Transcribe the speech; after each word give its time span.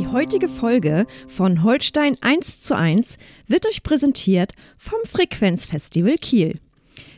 Die 0.00 0.06
heutige 0.06 0.48
Folge 0.48 1.06
von 1.28 1.62
Holstein 1.62 2.16
1 2.22 2.60
zu 2.60 2.74
1 2.74 3.18
wird 3.48 3.66
euch 3.66 3.82
präsentiert 3.82 4.54
vom 4.78 4.98
Frequenzfestival 5.04 6.16
Kiel. 6.16 6.58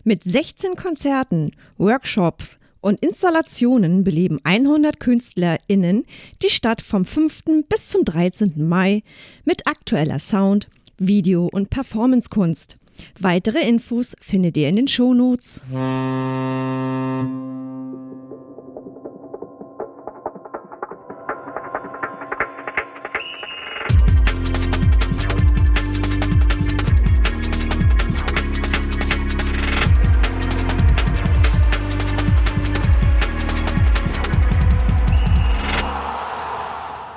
Mit 0.03 0.25
16 0.25 0.75
Konzerten, 0.75 1.53
Workshops 1.79 2.59
und 2.81 2.99
Installationen 3.01 4.03
beleben 4.03 4.41
100 4.43 4.99
KünstlerInnen 4.99 6.07
die 6.43 6.49
Stadt 6.49 6.83
vom 6.83 7.05
5. 7.05 7.45
bis 7.69 7.89
zum 7.89 8.05
13. 8.05 8.55
Mai 8.57 9.05
mit 9.45 9.69
aktueller 9.69 10.19
Sound, 10.19 10.69
Video- 10.99 11.47
und 11.53 11.71
Performancekunst. 11.71 12.79
Weitere 13.21 13.61
Infos 13.61 14.17
findet 14.21 14.57
ihr 14.57 14.69
in 14.69 14.75
den 14.75 14.89
Shownotes. 14.89 15.63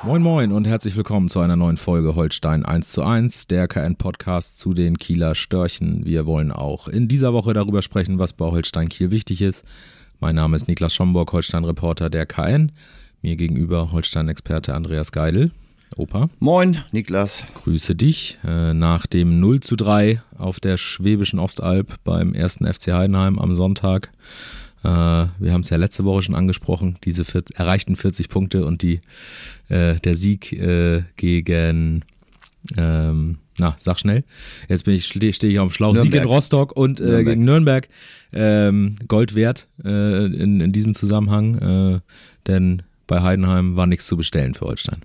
Moin 0.05 0.21
Moin 0.21 0.51
und 0.51 0.67
herzlich 0.67 0.95
willkommen 0.95 1.29
zu 1.29 1.39
einer 1.39 1.55
neuen 1.55 1.77
Folge 1.77 2.15
Holstein 2.15 2.63
1 2.63 2.91
zu 2.91 3.01
1, 3.01 3.47
der 3.47 3.67
KN-Podcast 3.67 4.59
zu 4.59 4.75
den 4.75 4.99
Kieler 4.99 5.33
Störchen. 5.33 6.05
Wir 6.05 6.27
wollen 6.27 6.51
auch 6.51 6.87
in 6.87 7.07
dieser 7.07 7.33
Woche 7.33 7.53
darüber 7.53 7.81
sprechen, 7.81 8.19
was 8.19 8.31
bei 8.31 8.45
Holstein 8.45 8.87
Kiel 8.87 9.09
wichtig 9.09 9.41
ist. 9.41 9.65
Mein 10.19 10.35
Name 10.35 10.57
ist 10.57 10.67
Niklas 10.67 10.93
Schomburg, 10.93 11.33
Holstein-Reporter 11.33 12.11
der 12.11 12.27
KN. 12.27 12.71
Mir 13.23 13.35
gegenüber 13.35 13.91
Holstein-Experte 13.91 14.75
Andreas 14.75 15.11
Geidel. 15.11 15.49
Opa. 15.97 16.29
Moin, 16.37 16.83
Niklas. 16.91 17.43
Grüße 17.63 17.95
dich. 17.95 18.37
Äh, 18.45 18.75
nach 18.75 19.07
dem 19.07 19.39
0 19.39 19.61
zu 19.61 19.75
3 19.75 20.21
auf 20.37 20.59
der 20.59 20.77
Schwäbischen 20.77 21.39
Ostalb 21.39 21.95
beim 22.03 22.35
ersten 22.35 22.71
FC 22.71 22.93
Heidenheim 22.93 23.39
am 23.39 23.55
Sonntag 23.55 24.11
wir 24.85 25.53
haben 25.53 25.61
es 25.61 25.69
ja 25.69 25.77
letzte 25.77 26.05
Woche 26.05 26.23
schon 26.23 26.35
angesprochen, 26.35 26.97
diese 27.03 27.23
erreichten 27.55 27.95
40 27.95 28.29
Punkte 28.29 28.65
und 28.65 28.81
die, 28.81 29.01
äh, 29.69 29.99
der 29.99 30.15
Sieg 30.15 30.53
äh, 30.53 31.03
gegen, 31.15 32.03
ähm, 32.77 33.37
na, 33.57 33.75
sag 33.77 33.99
schnell, 33.99 34.23
jetzt 34.67 34.85
bin 34.85 34.93
ich, 34.93 35.07
stehe 35.07 35.33
steh 35.33 35.47
ich 35.47 35.59
auf 35.59 35.69
dem 35.69 35.73
Schlauch, 35.73 35.93
Nürnberg. 35.93 36.13
Sieg 36.13 36.21
in 36.21 36.27
Rostock 36.27 36.75
und 36.75 36.99
äh, 36.99 37.03
Nürnberg. 37.03 37.25
gegen 37.25 37.45
Nürnberg, 37.45 37.89
ähm, 38.33 38.95
Gold 39.07 39.35
wert 39.35 39.67
äh, 39.83 40.25
in, 40.25 40.61
in 40.61 40.71
diesem 40.71 40.93
Zusammenhang, 40.93 42.01
denn 42.47 42.83
bei 43.07 43.21
Heidenheim 43.21 43.75
war 43.75 43.87
nichts 43.87 44.07
zu 44.07 44.17
bestellen 44.17 44.53
für 44.53 44.65
Holstein. 44.65 45.01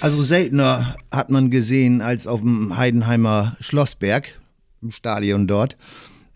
Also 0.00 0.22
seltener 0.22 0.96
hat 1.10 1.30
man 1.30 1.50
gesehen 1.50 2.00
als 2.00 2.26
auf 2.26 2.40
dem 2.40 2.76
Heidenheimer 2.76 3.56
Schlossberg, 3.60 4.38
im 4.82 4.90
Stadion 4.90 5.46
dort 5.46 5.76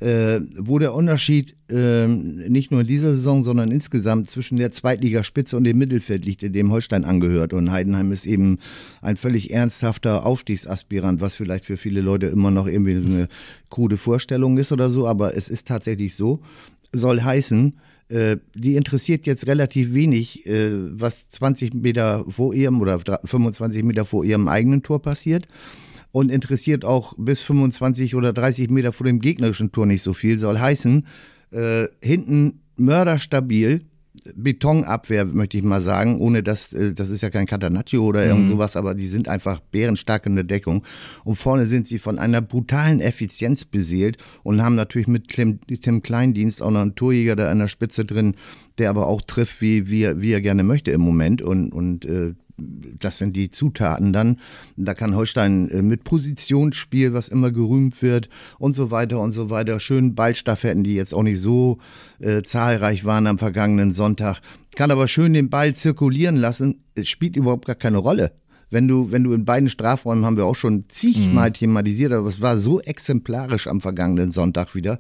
äh, 0.05 0.43
wo 0.59 0.79
der 0.79 0.93
Unterschied 0.93 1.57
äh, 1.71 2.07
nicht 2.07 2.71
nur 2.71 2.83
in 2.83 2.87
dieser 2.87 3.15
Saison, 3.15 3.43
sondern 3.43 3.71
insgesamt 3.71 4.31
zwischen 4.31 4.59
der 4.59 4.71
Zweitligaspitze 4.71 5.57
und 5.57 5.65
dem 5.65 5.79
Mittelfeld 5.79 6.27
liegt, 6.27 6.43
dem 6.43 6.71
Holstein 6.71 7.07
angehört. 7.07 7.55
Und 7.55 7.71
Heidenheim 7.71 8.13
ist 8.13 8.27
eben 8.27 8.59
ein 9.01 9.17
völlig 9.17 9.51
ernsthafter 9.51 10.27
Aufstiegsaspirant, 10.27 11.23
was 11.23 11.35
vielleicht 11.35 11.65
für 11.65 11.79
viele 11.79 12.03
Leute 12.03 12.27
immer 12.27 12.51
noch 12.51 12.67
irgendwie 12.67 13.01
so 13.01 13.09
eine 13.09 13.29
krude 13.71 13.97
Vorstellung 13.97 14.59
ist 14.59 14.73
oder 14.73 14.91
so, 14.91 15.09
aber 15.09 15.37
es 15.37 15.49
ist 15.49 15.67
tatsächlich 15.67 16.15
so. 16.15 16.41
Soll 16.93 17.23
heißen, 17.23 17.73
äh, 18.09 18.37
die 18.55 18.77
interessiert 18.77 19.25
jetzt 19.25 19.47
relativ 19.47 19.95
wenig, 19.95 20.45
äh, 20.45 20.71
was 21.01 21.31
20 21.31 21.73
Meter 21.73 22.27
vor 22.29 22.53
ihrem 22.53 22.83
oder 22.83 23.01
25 23.25 23.83
Meter 23.83 24.05
vor 24.05 24.23
ihrem 24.27 24.49
eigenen 24.49 24.83
Tor 24.83 25.01
passiert 25.01 25.49
und 26.15 26.31
interessiert 26.31 26.85
auch 26.85 27.13
bis 27.19 27.41
25 27.41 28.15
oder 28.15 28.33
30 28.33 28.71
Meter 28.71 28.93
vor 28.93 29.05
dem 29.05 29.19
gegnerischen 29.19 29.73
Tor 29.73 29.85
nicht 29.85 30.03
so 30.03 30.13
viel. 30.13 30.39
Soll 30.39 30.61
heißen, 30.61 31.09
äh, 31.51 31.89
hinten 32.01 32.61
mörderstabil, 32.77 33.85
Betonabwehr, 34.37 35.25
möchte 35.25 35.59
ich 35.59 35.65
mal 35.65 35.83
sagen, 35.83 36.21
ohne 36.21 36.45
dass, 36.45 36.73
äh, 36.73 36.95
das 36.95 37.09
ist 37.09 37.23
ja 37.23 37.31
kein 37.31 37.47
Catanaccio 37.47 38.01
oder 38.05 38.25
irgend 38.25 38.45
mhm. 38.45 38.51
sowas, 38.51 38.77
aber 38.77 38.95
die 38.95 39.09
sind 39.09 39.29
einfach 39.29 39.59
bärenstark 39.59 40.27
in 40.27 40.37
der 40.37 40.45
Deckung. 40.45 40.85
Und 41.25 41.35
vorne 41.35 41.67
sind 41.67 41.89
sie 41.89 41.99
von 41.99 42.21
einer 42.21 42.41
brutalen 42.41 43.01
Effizienz 43.01 43.65
beseelt 43.65 44.19
und 44.45 44.63
haben 44.63 44.77
natürlich 44.77 45.09
mit 45.09 45.27
Tim, 45.31 45.59
Tim 45.67 46.01
Kleindienst 46.01 46.63
auch 46.63 46.71
noch 46.71 46.83
einen 46.83 46.95
Torjäger 46.95 47.35
da 47.35 47.51
an 47.51 47.59
der 47.59 47.67
Spitze 47.67 48.05
drin, 48.05 48.37
der 48.79 48.89
aber 48.89 49.09
auch 49.09 49.21
trifft, 49.21 49.61
wie, 49.61 49.91
wie, 49.91 50.05
er, 50.05 50.21
wie 50.21 50.31
er 50.31 50.41
gerne 50.41 50.63
möchte 50.63 50.93
im 50.93 51.01
Moment. 51.01 51.43
Und, 51.43 51.73
und 51.73 52.05
äh, 52.05 52.35
das 52.57 53.19
sind 53.19 53.35
die 53.35 53.51
Zutaten 53.51 54.13
dann. 54.13 54.37
Da 54.77 54.95
kann 54.95 55.15
Holstein 55.15 55.69
äh, 55.71 55.83
mit 55.83 56.05
Positionsspiel, 56.05 57.13
was 57.13 57.29
immer 57.29 57.51
gerühmt 57.51 58.01
wird 58.03 58.29
und 58.59 58.75
so 58.75 58.91
weiter 58.91 59.21
und 59.21 59.33
so 59.33 59.51
weiter. 59.51 59.81
Schön 59.81 60.15
Ballstaffetten, 60.15 60.85
die 60.85 60.95
jetzt 60.95 61.15
auch 61.15 61.23
nicht 61.23 61.41
so 61.41 61.79
äh, 62.21 62.43
zahlreich 62.43 63.05
waren 63.05 63.27
am 63.27 63.39
vergangenen 63.39 63.93
Sonntag. 63.93 64.41
Kann 64.77 64.91
aber 64.91 65.09
schön 65.09 65.33
den 65.33 65.51
Ball 65.51 65.75
zirkulieren 65.75 66.37
lassen. 66.37 66.83
Es 66.95 67.09
spielt 67.09 67.37
überhaupt 67.37 67.67
gar 67.67 67.77
keine 67.77 67.99
Rolle. 67.99 68.33
Wenn 68.71 68.89
du, 68.89 69.13
wenn 69.13 69.23
du 69.23 69.33
in 69.33 69.45
beiden 69.45 69.69
Strafräumen 69.69 70.25
haben 70.25 70.37
wir 70.37 70.47
auch 70.47 70.57
schon 70.57 70.85
zigmal 70.89 71.51
mhm. 71.51 71.55
thematisiert, 71.55 72.13
aber 72.13 72.29
es 72.29 72.41
war 72.41 72.57
so 72.57 72.81
exemplarisch 72.81 73.67
am 73.67 73.81
vergangenen 73.81 74.33
Sonntag 74.33 74.75
wieder. 74.75 74.99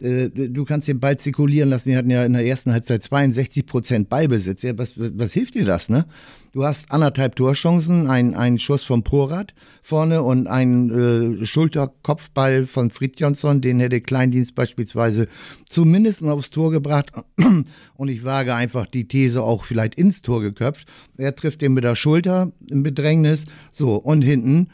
Äh, 0.00 0.30
du 0.30 0.64
kannst 0.64 0.88
den 0.88 1.00
Ball 1.00 1.18
zirkulieren 1.18 1.70
lassen. 1.70 1.90
Die 1.90 1.96
hatten 1.96 2.10
ja 2.10 2.24
in 2.24 2.32
der 2.32 2.44
ersten 2.44 2.72
Halbzeit 2.72 3.02
62 3.02 3.66
Prozent 3.66 4.08
Ballbesitz. 4.08 4.62
Ja, 4.62 4.76
was, 4.76 4.98
was, 4.98 5.12
was 5.16 5.32
hilft 5.32 5.54
dir 5.54 5.64
das, 5.64 5.88
ne? 5.88 6.06
Du 6.52 6.64
hast 6.64 6.92
anderthalb 6.92 7.34
Torchancen, 7.34 8.06
einen 8.06 8.60
Schuss 8.60 8.84
vom 8.84 9.02
Porat 9.02 9.54
vorne 9.82 10.22
und 10.22 10.46
einen 10.46 11.40
äh, 11.42 11.44
Schulterkopfball 11.44 12.68
von 12.68 12.92
Fridjonsson, 12.92 13.60
den 13.60 13.80
hätte 13.80 14.00
Kleindienst 14.00 14.54
beispielsweise 14.54 15.26
zumindest 15.68 16.22
aufs 16.22 16.50
Tor 16.50 16.70
gebracht. 16.70 17.10
Und 17.96 18.08
ich 18.08 18.22
wage 18.22 18.54
einfach 18.54 18.86
die 18.86 19.08
These 19.08 19.42
auch 19.42 19.64
vielleicht 19.64 19.96
ins 19.96 20.22
Tor 20.22 20.40
geköpft. 20.40 20.86
Er 21.16 21.34
trifft 21.34 21.60
den 21.62 21.74
mit 21.74 21.82
der 21.82 21.96
Schulter 21.96 22.52
im 22.68 22.84
Bedrängnis. 22.84 23.46
So, 23.72 23.96
und 23.96 24.22
hinten 24.22 24.68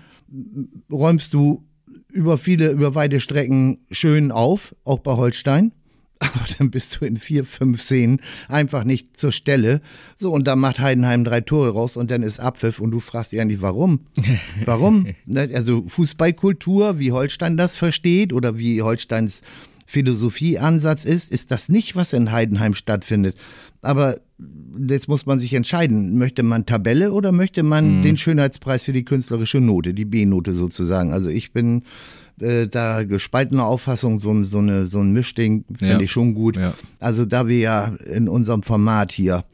räumst 0.91 1.34
du 1.34 1.64
über 2.12 2.38
viele, 2.38 2.71
über 2.71 2.94
weite 2.94 3.21
Strecken 3.21 3.78
schön 3.91 4.32
auf, 4.32 4.75
auch 4.84 5.00
bei 5.00 5.12
Holstein. 5.12 5.72
Aber 6.21 6.44
dann 6.59 6.71
bist 6.71 7.00
du 7.00 7.06
in 7.06 7.16
vier, 7.16 7.44
fünf 7.44 7.81
Szenen 7.81 8.21
einfach 8.47 8.84
nicht 8.84 9.16
zur 9.19 9.32
Stelle. 9.32 9.81
So, 10.16 10.32
und 10.32 10.47
da 10.47 10.54
macht 10.54 10.78
Heidenheim 10.78 11.25
drei 11.25 11.41
Tore 11.41 11.71
raus 11.71 11.97
und 11.97 12.10
dann 12.10 12.22
ist 12.22 12.41
Abpfiff 12.41 12.78
und 12.78 12.91
du 12.91 13.00
fragst 13.00 13.32
dich 13.32 13.41
eigentlich, 13.41 13.62
warum? 13.62 14.00
Warum? 14.66 15.15
Ne, 15.25 15.48
also 15.54 15.82
Fußballkultur, 15.87 16.98
wie 16.98 17.12
Holstein 17.12 17.56
das 17.56 17.75
versteht 17.75 18.34
oder 18.34 18.59
wie 18.59 18.82
Holsteins 18.82 19.41
Philosophieansatz 19.87 21.04
ist, 21.04 21.32
ist 21.32 21.50
das 21.50 21.69
nicht, 21.69 21.97
was 21.97 22.12
in 22.12 22.31
Heidenheim 22.31 22.75
stattfindet. 22.75 23.37
Aber 23.82 24.20
jetzt 24.88 25.08
muss 25.08 25.26
man 25.26 25.38
sich 25.38 25.54
entscheiden, 25.54 26.18
möchte 26.18 26.42
man 26.42 26.66
Tabelle 26.66 27.12
oder 27.12 27.32
möchte 27.32 27.62
man 27.62 27.98
mhm. 27.98 28.02
den 28.02 28.16
Schönheitspreis 28.16 28.82
für 28.82 28.92
die 28.92 29.04
künstlerische 29.04 29.60
Note, 29.60 29.94
die 29.94 30.04
B-Note 30.04 30.54
sozusagen. 30.54 31.12
Also 31.12 31.28
ich 31.28 31.52
bin 31.52 31.82
äh, 32.41 32.68
da 32.68 33.04
gespaltener 33.04 33.64
Auffassung, 33.64 34.18
so, 34.18 34.42
so, 34.42 34.58
eine, 34.58 34.86
so 34.86 35.00
ein 35.00 35.12
Mischding 35.12 35.64
finde 35.72 35.94
ja. 35.94 36.00
ich 36.00 36.10
schon 36.10 36.34
gut. 36.34 36.56
Ja. 36.56 36.74
Also 36.98 37.24
da 37.24 37.48
wir 37.48 37.58
ja 37.58 37.92
in 38.06 38.28
unserem 38.28 38.62
Format 38.62 39.12
hier 39.12 39.44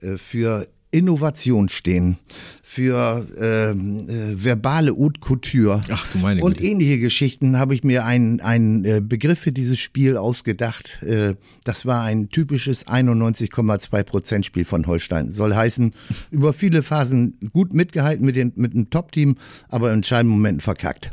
äh, 0.00 0.16
für 0.16 0.66
Innovation 0.94 1.68
stehen, 1.68 2.18
für 2.62 3.26
ähm, 3.36 4.08
äh, 4.08 4.42
verbale 4.42 4.96
Haute 4.96 5.18
Couture 5.18 5.82
Ach, 5.90 6.06
du 6.08 6.18
meine 6.18 6.42
und 6.42 6.58
Güte. 6.58 6.70
ähnliche 6.70 7.00
Geschichten 7.00 7.58
habe 7.58 7.74
ich 7.74 7.82
mir 7.82 8.04
einen, 8.04 8.40
einen 8.40 8.84
äh, 8.84 9.00
Begriff 9.00 9.40
für 9.40 9.50
dieses 9.50 9.80
Spiel 9.80 10.16
ausgedacht. 10.16 11.02
Äh, 11.02 11.34
das 11.64 11.84
war 11.84 12.02
ein 12.02 12.28
typisches 12.28 12.86
91,2% 12.86 14.44
Spiel 14.44 14.64
von 14.64 14.86
Holstein. 14.86 15.32
Soll 15.32 15.54
heißen, 15.54 15.94
über 16.30 16.52
viele 16.52 16.84
Phasen 16.84 17.38
gut 17.52 17.74
mitgehalten 17.74 18.24
mit, 18.24 18.36
den, 18.36 18.52
mit 18.54 18.72
einem 18.72 18.88
Top-Team, 18.88 19.36
aber 19.70 19.88
in 19.88 19.96
entscheidenden 19.96 20.36
Momenten 20.36 20.60
verkackt. 20.60 21.10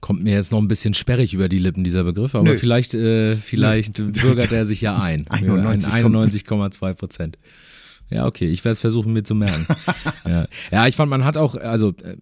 Kommt 0.00 0.22
mir 0.22 0.34
jetzt 0.34 0.52
noch 0.52 0.60
ein 0.60 0.68
bisschen 0.68 0.94
sperrig 0.94 1.34
über 1.34 1.48
die 1.48 1.58
Lippen, 1.58 1.82
dieser 1.82 2.04
Begriff, 2.04 2.36
aber 2.36 2.44
Nö. 2.44 2.56
vielleicht, 2.56 2.94
äh, 2.94 3.34
vielleicht 3.36 3.98
Nö. 3.98 4.12
bürgert 4.12 4.52
er 4.52 4.64
sich 4.64 4.80
ja 4.80 4.96
ein. 4.96 5.24
91,2 5.30 6.94
Prozent. 6.94 7.38
Ja, 8.08 8.26
okay, 8.26 8.46
ich 8.46 8.64
werde 8.64 8.74
es 8.74 8.80
versuchen, 8.80 9.12
mir 9.12 9.24
zu 9.24 9.34
merken. 9.34 9.66
ja. 10.26 10.46
ja. 10.70 10.86
ich 10.86 10.94
fand, 10.94 11.10
man 11.10 11.24
hat 11.24 11.36
auch, 11.36 11.56
also 11.56 11.90
äh, 12.02 12.16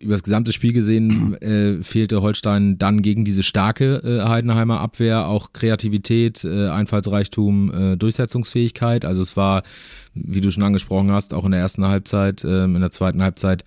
über 0.00 0.12
das 0.12 0.22
gesamte 0.22 0.52
Spiel 0.52 0.72
gesehen, 0.72 1.34
äh, 1.40 1.82
fehlte 1.82 2.20
Holstein 2.20 2.76
dann 2.76 3.00
gegen 3.00 3.24
diese 3.24 3.42
starke 3.42 4.02
äh, 4.04 4.28
Heidenheimer 4.28 4.80
Abwehr 4.80 5.26
auch 5.26 5.52
Kreativität, 5.54 6.44
äh, 6.44 6.68
Einfallsreichtum, 6.68 7.72
äh, 7.72 7.96
Durchsetzungsfähigkeit. 7.96 9.06
Also 9.06 9.22
es 9.22 9.36
war, 9.36 9.62
wie 10.12 10.42
du 10.42 10.50
schon 10.50 10.62
angesprochen 10.62 11.10
hast, 11.10 11.32
auch 11.32 11.46
in 11.46 11.52
der 11.52 11.60
ersten 11.60 11.86
Halbzeit, 11.86 12.44
ähm, 12.44 12.74
in 12.74 12.82
der 12.82 12.90
zweiten 12.90 13.22
Halbzeit 13.22 13.64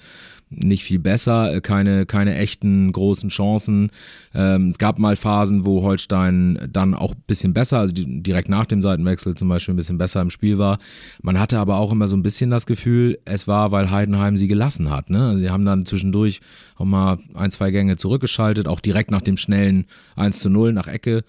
nicht 0.55 0.83
viel 0.83 0.99
besser, 0.99 1.53
äh, 1.53 1.61
keine, 1.61 2.05
keine 2.05 2.35
echten 2.35 2.91
großen 2.91 3.29
Chancen. 3.29 3.89
Ähm, 4.33 4.69
es 4.69 4.77
gab 4.77 4.99
mal 4.99 5.15
Phasen, 5.15 5.65
wo 5.65 5.83
Holstein 5.83 6.69
dann 6.71 6.93
auch 6.93 7.11
ein 7.11 7.23
bisschen 7.27 7.53
besser, 7.53 7.79
also 7.79 7.93
direkt 7.95 8.49
nach 8.49 8.65
dem 8.65 8.81
Seitenwechsel 8.81 9.35
zum 9.35 9.49
Beispiel 9.49 9.73
ein 9.73 9.77
bisschen 9.77 9.97
besser 9.97 10.21
im 10.21 10.29
Spiel 10.29 10.57
war. 10.57 10.79
Man 11.21 11.39
hatte 11.39 11.59
aber 11.59 11.77
auch 11.77 11.91
immer 11.91 12.07
so 12.07 12.15
ein 12.15 12.23
bisschen 12.23 12.49
das 12.49 12.65
Gefühl, 12.65 13.19
es 13.25 13.47
war, 13.47 13.71
weil 13.71 13.91
Heidenheim 13.91 14.37
sie 14.37 14.47
gelassen 14.47 14.89
hat. 14.89 15.09
Ne? 15.09 15.37
Sie 15.37 15.49
haben 15.49 15.65
dann 15.65 15.85
zwischendurch 15.85 16.39
auch 16.75 16.85
mal 16.85 17.17
ein, 17.33 17.51
zwei 17.51 17.71
Gänge 17.71 17.97
zurückgeschaltet, 17.97 18.67
auch 18.67 18.79
direkt 18.79 19.11
nach 19.11 19.21
dem 19.21 19.37
schnellen 19.37 19.85
1 20.15 20.39
zu 20.39 20.49
0 20.49 20.73
nach 20.73 20.87
Ecke 20.87 21.23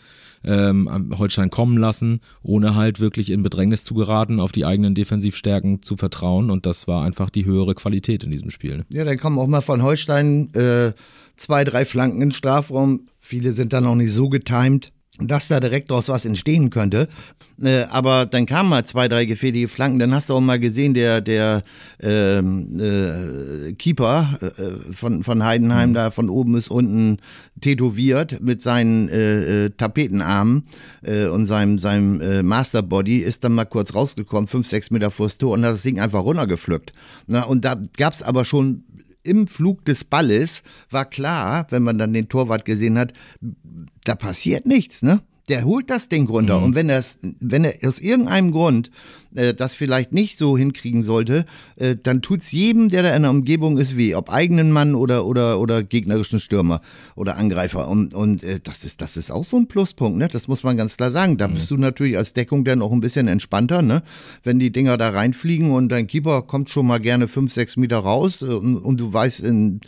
ähm, 0.45 1.11
Holstein 1.19 1.51
kommen 1.51 1.77
lassen, 1.79 2.21
ohne 2.43 2.75
halt 2.75 3.01
wirklich 3.01 3.31
in 3.31 3.43
Bedrängnis 3.43 3.85
zu 3.85 3.95
geraten, 3.95 4.41
auf 4.41 4.53
die 4.53 4.65
eigenen 4.65 4.95
Defensivstärken 4.95 5.83
zu 5.83 5.97
vertrauen. 5.97 6.51
Und 6.51 6.67
das 6.67 6.87
war 6.89 7.05
einfach 7.05 7.31
die 7.31 7.45
höhere 7.45 7.75
Qualität 7.75 8.25
in 8.25 8.31
diesem 8.31 8.51
Spiel. 8.51 8.85
Ja, 8.89 9.05
dann 9.05 9.19
kommen 9.19 9.39
auch 9.39 9.47
mal 9.47 9.61
von 9.61 9.83
Holstein 9.83 10.53
äh, 10.55 10.93
zwei, 11.37 11.65
drei 11.65 11.85
Flanken 11.85 12.23
ins 12.23 12.37
Strafraum. 12.37 13.09
Viele 13.19 13.53
sind 13.53 13.73
dann 13.73 13.87
auch 13.87 13.95
nicht 13.95 14.13
so 14.13 14.29
getimed 14.29 14.93
dass 15.21 15.47
da 15.47 15.61
direkt 15.61 15.91
daraus 15.91 16.09
was 16.09 16.25
entstehen 16.25 16.71
könnte. 16.71 17.07
Äh, 17.63 17.85
aber 17.85 18.27
dann 18.27 18.47
kamen 18.47 18.69
mal 18.69 18.85
zwei, 18.85 19.07
drei 19.07 19.27
gefährliche 19.27 19.69
Flanken. 19.69 20.01
Dann 20.01 20.13
hast 20.13 20.29
du 20.29 20.35
auch 20.35 20.41
mal 20.41 20.59
gesehen, 20.59 20.93
der, 20.93 21.21
der 21.21 21.63
ähm, 22.03 22.81
äh, 22.81 23.73
Keeper 23.75 24.41
äh, 24.43 24.93
von, 24.93 25.23
von 25.23 25.45
Heidenheim 25.45 25.91
mhm. 25.91 25.95
da 25.95 26.11
von 26.11 26.29
oben 26.29 26.55
bis 26.55 26.69
unten 26.69 27.19
tätowiert 27.61 28.41
mit 28.41 28.61
seinen 28.61 29.09
äh, 29.09 29.67
äh 29.67 29.71
Tapetenarmen 29.71 30.67
äh, 31.03 31.27
und 31.27 31.47
seinem, 31.47 31.79
seinem 31.79 32.21
äh, 32.21 32.43
Masterbody 32.43 33.19
ist 33.19 33.45
dann 33.45 33.53
mal 33.53 33.67
kurz 33.67 33.95
rausgekommen, 33.95 34.49
fünf, 34.49 34.69
sechs 34.69 34.91
Meter 34.91 35.13
vors 35.13 35.39
Tor 35.39 35.53
und 35.53 35.65
hat 35.65 35.75
das 35.75 35.83
Ding 35.83 36.01
einfach 36.01 36.25
runtergepflückt. 36.25 36.93
Na, 37.29 37.45
und 37.45 37.65
da 37.65 37.81
gab 37.97 38.15
es 38.15 38.23
aber 38.23 38.45
schon 38.45 38.83
im 39.25 39.49
Flug 39.49 39.85
des 39.85 40.05
Balles 40.05 40.63
war 40.91 41.05
klar, 41.05 41.67
wenn 41.71 41.83
man 41.83 41.99
dann 41.99 42.13
den 42.13 42.29
Torwart 42.29 42.65
gesehen 42.65 42.99
hat, 42.99 43.13
da 44.05 44.15
passiert 44.15 44.67
nichts, 44.67 45.03
ne? 45.03 45.23
Der 45.49 45.65
holt 45.65 45.91
das 45.91 46.09
Ding 46.09 46.27
runter. 46.27 46.59
Mhm. 46.59 46.65
Und 46.65 46.75
wenn, 46.75 46.89
wenn 47.41 47.65
er 47.65 47.75
aus 47.87 47.99
irgendeinem 47.99 48.51
Grund 48.51 48.91
äh, 49.35 49.55
das 49.55 49.75
vielleicht 49.75 50.13
nicht 50.13 50.37
so 50.37 50.57
hinkriegen 50.57 51.03
sollte, 51.03 51.45
äh, 51.77 51.97
dann 52.01 52.23
tut's 52.23 52.53
jedem, 52.53 52.89
der 52.89 53.03
da 53.03 53.15
in 53.15 53.23
der 53.23 53.31
Umgebung 53.31 53.79
ist, 53.79 53.97
weh. 53.97 54.15
Ob 54.15 54.33
eigenen 54.33 54.71
Mann 54.71 54.95
oder, 54.95 55.27
oder, 55.27 55.61
oder 55.61 55.83
gegnerischen 55.83 56.41
Stürmer 56.41 56.81
oder 57.15 57.37
Angreifer. 57.37 57.89
Und, 57.89 58.15
und 58.15 58.43
äh, 58.45 58.61
das, 58.63 58.85
ist, 58.85 59.01
das 59.01 59.17
ist 59.17 59.31
auch 59.31 59.45
so 59.45 59.57
ein 59.57 59.67
Pluspunkt, 59.67 60.19
ne? 60.19 60.29
Das 60.29 60.49
muss 60.49 60.63
man 60.63 60.77
ganz 60.77 60.97
klar 60.97 61.13
sagen. 61.13 61.37
Da 61.37 61.49
mhm. 61.49 61.55
bist 61.55 61.71
du 61.71 61.77
natürlich 61.77 62.17
als 62.17 62.33
Deckung 62.33 62.65
dann 62.65 62.83
auch 62.83 62.93
ein 62.93 63.01
bisschen 63.01 63.29
entspannter, 63.29 63.83
ne? 63.83 64.03
Wenn 64.43 64.59
die 64.59 64.71
Dinger 64.71 64.97
da 64.97 65.11
reinfliegen 65.11 65.71
und 65.71 65.89
dein 65.89 66.07
Keeper 66.07 66.43
kommt 66.43 66.71
schon 66.71 66.87
mal 66.87 67.01
gerne 67.01 67.29
fünf, 67.29 67.53
sechs 67.53 67.77
Meter 67.77 67.99
raus 67.99 68.43
äh, 68.43 68.47
und, 68.47 68.77
und 68.77 69.01
du 69.01 69.13
weißt, 69.13 69.41
in, 69.41 69.81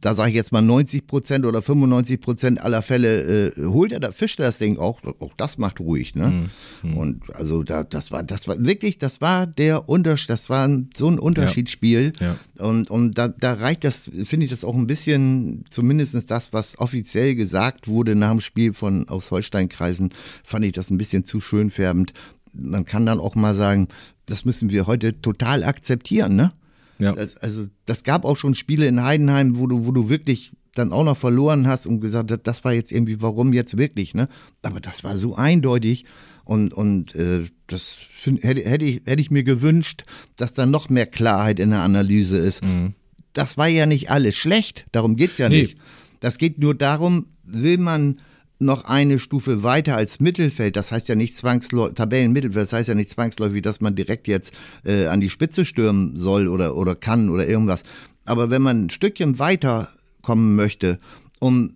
da 0.00 0.14
sage 0.14 0.30
ich 0.30 0.36
jetzt 0.36 0.52
mal 0.52 0.62
90 0.62 1.06
Prozent 1.06 1.44
oder 1.44 1.62
95 1.62 2.20
Prozent 2.20 2.60
aller 2.60 2.82
Fälle 2.82 3.48
äh, 3.48 3.64
holt 3.66 3.92
er 3.92 4.00
da, 4.00 4.12
fischt 4.12 4.38
er 4.38 4.46
das 4.46 4.58
Ding 4.58 4.78
auch. 4.78 5.00
Auch 5.20 5.32
das 5.36 5.58
macht 5.58 5.80
ruhig, 5.80 6.14
ne? 6.14 6.48
Mhm. 6.82 6.96
Und 6.96 7.34
also 7.34 7.62
da, 7.62 7.84
das 7.84 8.10
war, 8.10 8.22
das 8.22 8.46
war 8.46 8.59
wirklich, 8.64 8.98
das 8.98 9.20
war 9.20 9.46
der 9.46 9.88
Unterschied, 9.88 10.30
das 10.30 10.48
war 10.48 10.68
so 10.96 11.08
ein 11.08 11.18
Unterschiedsspiel. 11.18 12.12
Ja. 12.20 12.36
Ja. 12.58 12.64
Und, 12.64 12.90
und 12.90 13.18
da, 13.18 13.28
da 13.28 13.54
reicht 13.54 13.84
das, 13.84 14.10
finde 14.24 14.44
ich 14.44 14.50
das 14.50 14.64
auch 14.64 14.74
ein 14.74 14.86
bisschen, 14.86 15.64
zumindest 15.70 16.30
das, 16.30 16.52
was 16.52 16.78
offiziell 16.78 17.34
gesagt 17.34 17.88
wurde 17.88 18.14
nach 18.14 18.30
dem 18.30 18.40
Spiel 18.40 18.72
von 18.72 19.08
aus 19.08 19.30
Holsteinkreisen, 19.30 20.10
fand 20.44 20.64
ich 20.64 20.72
das 20.72 20.90
ein 20.90 20.98
bisschen 20.98 21.24
zu 21.24 21.40
schön 21.40 21.70
färbend. 21.70 22.12
Man 22.52 22.84
kann 22.84 23.06
dann 23.06 23.20
auch 23.20 23.34
mal 23.34 23.54
sagen, 23.54 23.88
das 24.26 24.44
müssen 24.44 24.70
wir 24.70 24.86
heute 24.86 25.20
total 25.20 25.64
akzeptieren, 25.64 26.34
ne? 26.34 26.52
Ja. 26.98 27.12
Das, 27.12 27.36
also, 27.38 27.66
das 27.86 28.04
gab 28.04 28.24
auch 28.24 28.36
schon 28.36 28.54
Spiele 28.54 28.86
in 28.86 29.02
Heidenheim, 29.02 29.58
wo 29.58 29.66
du, 29.66 29.86
wo 29.86 29.92
du 29.92 30.10
wirklich 30.10 30.52
dann 30.80 30.92
auch 30.92 31.04
noch 31.04 31.16
verloren 31.16 31.66
hast 31.66 31.86
und 31.86 32.00
gesagt 32.00 32.30
hast, 32.30 32.42
das 32.44 32.64
war 32.64 32.72
jetzt 32.72 32.92
irgendwie, 32.92 33.20
warum 33.20 33.52
jetzt 33.52 33.76
wirklich, 33.76 34.14
ne? 34.14 34.28
Aber 34.62 34.80
das 34.80 35.04
war 35.04 35.16
so 35.16 35.36
eindeutig 35.36 36.04
und, 36.44 36.74
und 36.74 37.14
äh, 37.14 37.46
das 37.66 37.96
find, 38.20 38.42
hätte, 38.42 38.62
hätte, 38.62 38.84
ich, 38.84 39.02
hätte 39.04 39.20
ich 39.20 39.30
mir 39.30 39.44
gewünscht, 39.44 40.04
dass 40.36 40.52
da 40.52 40.66
noch 40.66 40.88
mehr 40.88 41.06
Klarheit 41.06 41.60
in 41.60 41.70
der 41.70 41.82
Analyse 41.82 42.38
ist. 42.38 42.64
Mhm. 42.64 42.94
Das 43.32 43.56
war 43.56 43.68
ja 43.68 43.86
nicht 43.86 44.10
alles 44.10 44.36
schlecht, 44.36 44.86
darum 44.92 45.16
geht 45.16 45.32
es 45.32 45.38
ja 45.38 45.48
nee. 45.48 45.62
nicht. 45.62 45.76
Das 46.18 46.38
geht 46.38 46.58
nur 46.58 46.74
darum, 46.74 47.26
will 47.44 47.78
man 47.78 48.20
noch 48.58 48.84
eine 48.84 49.18
Stufe 49.18 49.62
weiter 49.62 49.96
als 49.96 50.20
Mittelfeld, 50.20 50.76
das 50.76 50.92
heißt 50.92 51.08
ja 51.08 51.14
nicht 51.14 51.36
zwangsläufig, 51.36 51.94
Tabellenmittelfeld, 51.94 52.64
das 52.64 52.72
heißt 52.72 52.88
ja 52.88 52.94
nicht 52.94 53.10
zwangsläufig, 53.10 53.62
dass 53.62 53.80
man 53.80 53.94
direkt 53.94 54.28
jetzt 54.28 54.52
äh, 54.84 55.06
an 55.06 55.20
die 55.20 55.30
Spitze 55.30 55.64
stürmen 55.64 56.16
soll 56.16 56.46
oder, 56.46 56.76
oder 56.76 56.94
kann 56.94 57.30
oder 57.30 57.48
irgendwas. 57.48 57.84
Aber 58.26 58.50
wenn 58.50 58.60
man 58.60 58.84
ein 58.84 58.90
Stückchen 58.90 59.38
weiter 59.38 59.88
kommen 60.30 60.54
möchte, 60.54 61.00
um, 61.40 61.74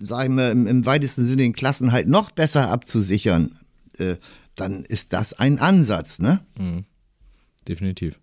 sagen 0.00 0.36
wir, 0.36 0.50
im, 0.50 0.66
im 0.66 0.84
weitesten 0.84 1.26
Sinne 1.26 1.36
den 1.36 1.52
Klassen 1.52 1.92
halt 1.92 2.08
noch 2.08 2.32
besser 2.32 2.68
abzusichern, 2.68 3.56
äh, 3.98 4.16
dann 4.56 4.84
ist 4.84 5.12
das 5.12 5.32
ein 5.34 5.60
Ansatz, 5.60 6.18
ne? 6.18 6.40
Mhm. 6.58 6.86
Definitiv. 7.68 8.18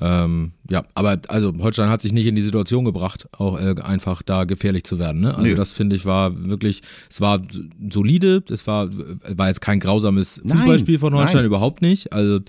Ähm, 0.00 0.52
ja, 0.70 0.82
aber 0.94 1.20
also 1.28 1.52
Holstein 1.58 1.90
hat 1.90 2.00
sich 2.00 2.14
nicht 2.14 2.26
in 2.26 2.34
die 2.34 2.40
Situation 2.40 2.86
gebracht, 2.86 3.28
auch 3.32 3.60
äh, 3.60 3.74
einfach 3.82 4.22
da 4.22 4.44
gefährlich 4.44 4.84
zu 4.84 4.98
werden. 4.98 5.20
Ne? 5.20 5.34
Also 5.34 5.50
nee. 5.50 5.54
das 5.54 5.72
finde 5.72 5.94
ich 5.96 6.06
war 6.06 6.48
wirklich, 6.48 6.80
es 7.10 7.20
war 7.20 7.42
solide, 7.90 8.42
es 8.48 8.66
war, 8.66 8.88
war 8.90 9.48
jetzt 9.48 9.60
kein 9.60 9.78
grausames 9.78 10.40
Fußballspiel 10.46 10.98
von 10.98 11.14
Holstein, 11.14 11.36
nein. 11.36 11.44
überhaupt 11.44 11.82
nicht. 11.82 12.14
Also 12.14 12.40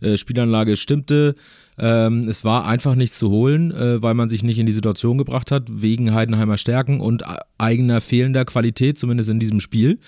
äh, 0.00 0.16
Spielanlage 0.16 0.76
stimmte, 0.76 1.34
ähm, 1.82 2.28
es 2.28 2.44
war 2.44 2.64
einfach 2.64 2.94
nichts 2.94 3.18
zu 3.18 3.28
holen, 3.30 3.72
äh, 3.72 4.00
weil 4.00 4.14
man 4.14 4.28
sich 4.28 4.44
nicht 4.44 4.60
in 4.60 4.66
die 4.66 4.72
Situation 4.72 5.18
gebracht 5.18 5.50
hat, 5.50 5.64
wegen 5.68 6.14
Heidenheimer 6.14 6.56
Stärken 6.56 7.00
und 7.00 7.24
eigener 7.58 8.00
fehlender 8.00 8.44
Qualität, 8.44 8.98
zumindest 8.98 9.28
in 9.30 9.40
diesem 9.40 9.58
Spiel. 9.58 9.98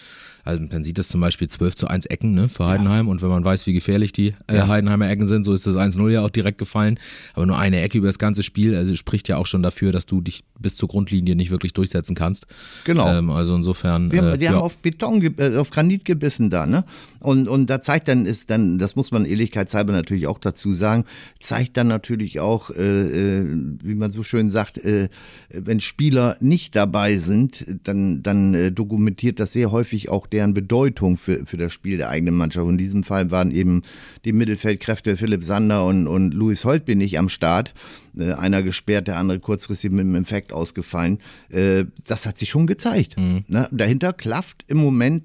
Also 0.44 0.62
man 0.70 0.84
sieht 0.84 0.98
das 0.98 1.08
zum 1.08 1.22
Beispiel 1.22 1.48
12 1.48 1.74
zu 1.74 1.88
1 1.88 2.06
Ecken 2.06 2.34
ne, 2.34 2.50
für 2.50 2.66
Heidenheim 2.66 3.06
ja. 3.06 3.10
und 3.10 3.22
wenn 3.22 3.30
man 3.30 3.44
weiß, 3.44 3.66
wie 3.66 3.72
gefährlich 3.72 4.12
die 4.12 4.34
äh, 4.46 4.56
ja. 4.56 4.68
Heidenheimer 4.68 5.08
Ecken 5.08 5.26
sind, 5.26 5.44
so 5.44 5.54
ist 5.54 5.66
das 5.66 5.74
1-0 5.74 6.10
ja 6.10 6.22
auch 6.22 6.30
direkt 6.30 6.58
gefallen. 6.58 6.98
Aber 7.32 7.46
nur 7.46 7.58
eine 7.58 7.80
Ecke 7.80 7.96
über 7.96 8.08
das 8.08 8.18
ganze 8.18 8.42
Spiel, 8.42 8.76
also 8.76 8.94
spricht 8.94 9.26
ja 9.28 9.38
auch 9.38 9.46
schon 9.46 9.62
dafür, 9.62 9.90
dass 9.90 10.04
du 10.04 10.20
dich 10.20 10.44
bis 10.58 10.76
zur 10.76 10.88
Grundlinie 10.88 11.34
nicht 11.34 11.50
wirklich 11.50 11.72
durchsetzen 11.72 12.14
kannst. 12.14 12.46
Genau. 12.84 13.08
Ähm, 13.08 13.30
also 13.30 13.56
insofern. 13.56 14.12
Wir, 14.12 14.34
äh, 14.34 14.38
die 14.38 14.44
ja. 14.44 14.52
haben 14.52 14.58
auf 14.58 14.76
Beton, 14.78 15.22
äh, 15.38 15.56
auf 15.56 15.70
Granit 15.70 16.04
gebissen 16.04 16.50
da, 16.50 16.66
ne? 16.66 16.84
Und, 17.20 17.48
und 17.48 17.70
da 17.70 17.80
zeigt 17.80 18.08
dann, 18.08 18.26
ist 18.26 18.50
dann, 18.50 18.78
das 18.78 18.96
muss 18.96 19.10
man 19.10 19.24
ehrlichkeitshalber 19.24 19.94
natürlich 19.94 20.26
auch 20.26 20.38
dazu 20.38 20.74
sagen, 20.74 21.06
zeigt 21.40 21.63
dann 21.72 21.88
natürlich 21.88 22.40
auch, 22.40 22.70
äh, 22.70 23.40
äh, 23.40 23.46
wie 23.82 23.94
man 23.94 24.10
so 24.10 24.22
schön 24.22 24.50
sagt, 24.50 24.78
äh, 24.78 25.08
wenn 25.48 25.80
Spieler 25.80 26.36
nicht 26.40 26.76
dabei 26.76 27.18
sind, 27.18 27.64
dann, 27.84 28.22
dann 28.22 28.54
äh, 28.54 28.72
dokumentiert 28.72 29.40
das 29.40 29.52
sehr 29.52 29.72
häufig 29.72 30.08
auch 30.08 30.26
deren 30.26 30.54
Bedeutung 30.54 31.16
für, 31.16 31.46
für 31.46 31.56
das 31.56 31.72
Spiel 31.72 31.96
der 31.96 32.08
eigenen 32.08 32.34
Mannschaft. 32.34 32.66
Und 32.66 32.72
in 32.72 32.78
diesem 32.78 33.04
Fall 33.04 33.30
waren 33.30 33.50
eben 33.50 33.82
die 34.24 34.32
Mittelfeldkräfte 34.32 35.16
Philipp 35.16 35.44
Sander 35.44 35.86
und, 35.86 36.06
und 36.06 36.34
Luis 36.34 36.64
Holtby 36.64 36.94
nicht 36.94 37.18
am 37.18 37.28
Start. 37.28 37.74
Äh, 38.16 38.32
einer 38.32 38.62
gesperrt, 38.62 39.08
der 39.08 39.16
andere 39.16 39.40
kurzfristig 39.40 39.90
mit 39.90 40.00
dem 40.00 40.14
Infekt 40.14 40.52
ausgefallen. 40.52 41.18
Äh, 41.48 41.84
das 42.04 42.26
hat 42.26 42.38
sich 42.38 42.50
schon 42.50 42.66
gezeigt. 42.66 43.18
Mhm. 43.18 43.44
Ne? 43.48 43.68
Dahinter 43.72 44.12
klafft 44.12 44.64
im 44.68 44.78
Moment 44.78 45.24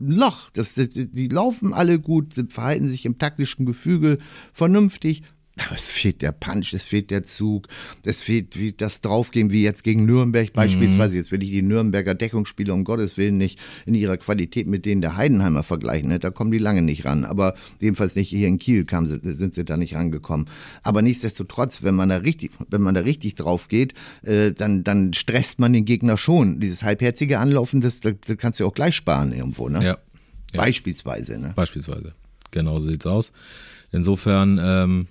Loch. 0.00 0.50
Das, 0.54 0.74
die 0.74 1.28
laufen 1.28 1.74
alle 1.74 1.98
gut, 1.98 2.34
verhalten 2.48 2.88
sich 2.88 3.04
im 3.04 3.18
taktischen 3.18 3.66
Gefüge 3.66 4.18
vernünftig, 4.52 5.22
aber 5.66 5.74
es 5.74 5.90
fehlt 5.90 6.22
der 6.22 6.32
Punch, 6.32 6.72
es 6.72 6.84
fehlt 6.84 7.10
der 7.10 7.24
Zug, 7.24 7.68
es 8.02 8.22
fehlt 8.22 8.58
wie 8.58 8.72
das 8.72 9.00
Draufgehen, 9.00 9.50
wie 9.50 9.62
jetzt 9.62 9.84
gegen 9.84 10.04
Nürnberg 10.04 10.48
mhm. 10.48 10.54
beispielsweise. 10.54 11.16
Jetzt 11.16 11.32
will 11.32 11.42
ich 11.42 11.50
die 11.50 11.62
Nürnberger 11.62 12.14
Deckungsspieler 12.14 12.74
um 12.74 12.84
Gottes 12.84 13.16
Willen 13.16 13.38
nicht 13.38 13.58
in 13.86 13.94
ihrer 13.94 14.16
Qualität 14.16 14.66
mit 14.66 14.86
denen 14.86 15.00
der 15.00 15.16
Heidenheimer 15.16 15.62
vergleichen. 15.62 16.08
Ne? 16.08 16.18
Da 16.18 16.30
kommen 16.30 16.50
die 16.50 16.58
lange 16.58 16.82
nicht 16.82 17.04
ran. 17.04 17.24
Aber 17.24 17.54
jedenfalls 17.80 18.16
nicht 18.16 18.30
hier 18.30 18.48
in 18.48 18.58
Kiel 18.58 18.84
kam, 18.84 19.06
sind 19.06 19.54
sie 19.54 19.64
da 19.64 19.76
nicht 19.76 19.94
rangekommen. 19.94 20.48
Aber 20.82 21.02
nichtsdestotrotz, 21.02 21.82
wenn 21.82 21.94
man 21.94 22.08
da 22.08 22.16
richtig, 22.18 22.52
wenn 22.68 22.82
man 22.82 22.94
da 22.94 23.02
richtig 23.02 23.34
drauf 23.34 23.68
geht, 23.68 23.94
äh, 24.22 24.52
dann, 24.52 24.84
dann 24.84 25.12
stresst 25.12 25.58
man 25.58 25.72
den 25.72 25.84
Gegner 25.84 26.16
schon. 26.16 26.60
Dieses 26.60 26.82
halbherzige 26.82 27.38
Anlaufen, 27.38 27.80
das, 27.80 28.00
das, 28.00 28.14
das 28.26 28.36
kannst 28.36 28.60
du 28.60 28.66
auch 28.66 28.74
gleich 28.74 28.94
sparen 28.94 29.32
irgendwo. 29.32 29.68
Ne? 29.68 29.78
Ja. 29.78 29.98
ja. 30.54 30.60
Beispielsweise. 30.60 31.38
Ne? 31.38 31.52
Beispielsweise. 31.54 32.14
Genau 32.50 32.80
so 32.80 32.88
sieht's 32.88 33.06
aus. 33.06 33.32
Insofern, 33.92 34.58
ähm, 34.62 35.06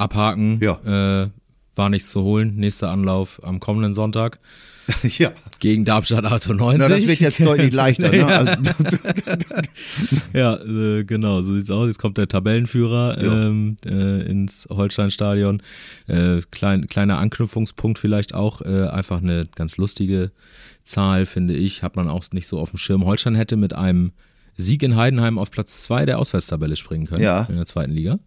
abhaken. 0.00 0.60
Ja. 0.62 1.24
Äh, 1.24 1.30
war 1.76 1.88
nichts 1.88 2.10
zu 2.10 2.22
holen. 2.22 2.56
Nächster 2.56 2.90
Anlauf 2.90 3.40
am 3.44 3.60
kommenden 3.60 3.94
Sonntag. 3.94 4.38
Ja. 5.18 5.32
Gegen 5.60 5.84
Darmstadt 5.84 6.24
98. 6.24 6.78
Na, 6.80 6.88
das 6.88 7.06
wird 7.06 7.20
jetzt 7.20 7.38
deutlich 7.46 7.72
leichter. 7.72 8.10
Ne? 8.10 8.18
ja, 8.18 8.26
also. 8.26 8.52
ja 10.32 10.56
äh, 10.56 11.04
genau, 11.04 11.42
so 11.42 11.54
sieht's 11.54 11.70
aus. 11.70 11.86
Jetzt 11.86 11.98
kommt 12.00 12.18
der 12.18 12.26
Tabellenführer 12.26 13.22
ja. 13.22 13.46
ähm, 13.46 13.76
äh, 13.84 14.22
ins 14.28 14.66
Holsteinstadion. 14.68 15.62
Äh, 16.08 16.40
klein, 16.50 16.88
kleiner 16.88 17.18
Anknüpfungspunkt 17.18 18.00
vielleicht 18.00 18.34
auch. 18.34 18.62
Äh, 18.62 18.88
einfach 18.88 19.22
eine 19.22 19.46
ganz 19.54 19.76
lustige 19.76 20.32
Zahl, 20.82 21.24
finde 21.24 21.54
ich. 21.54 21.84
Hat 21.84 21.94
man 21.94 22.08
auch 22.08 22.24
nicht 22.32 22.48
so 22.48 22.58
auf 22.58 22.70
dem 22.70 22.78
Schirm. 22.78 23.04
Holstein 23.04 23.36
hätte 23.36 23.56
mit 23.56 23.74
einem 23.74 24.10
Sieg 24.56 24.82
in 24.82 24.96
Heidenheim 24.96 25.38
auf 25.38 25.50
Platz 25.50 25.82
2 25.82 26.06
der 26.06 26.18
Auswärtstabelle 26.18 26.76
springen 26.76 27.06
können 27.06 27.22
Ja. 27.22 27.44
in 27.48 27.56
der 27.56 27.66
zweiten 27.66 27.92
Liga. 27.92 28.18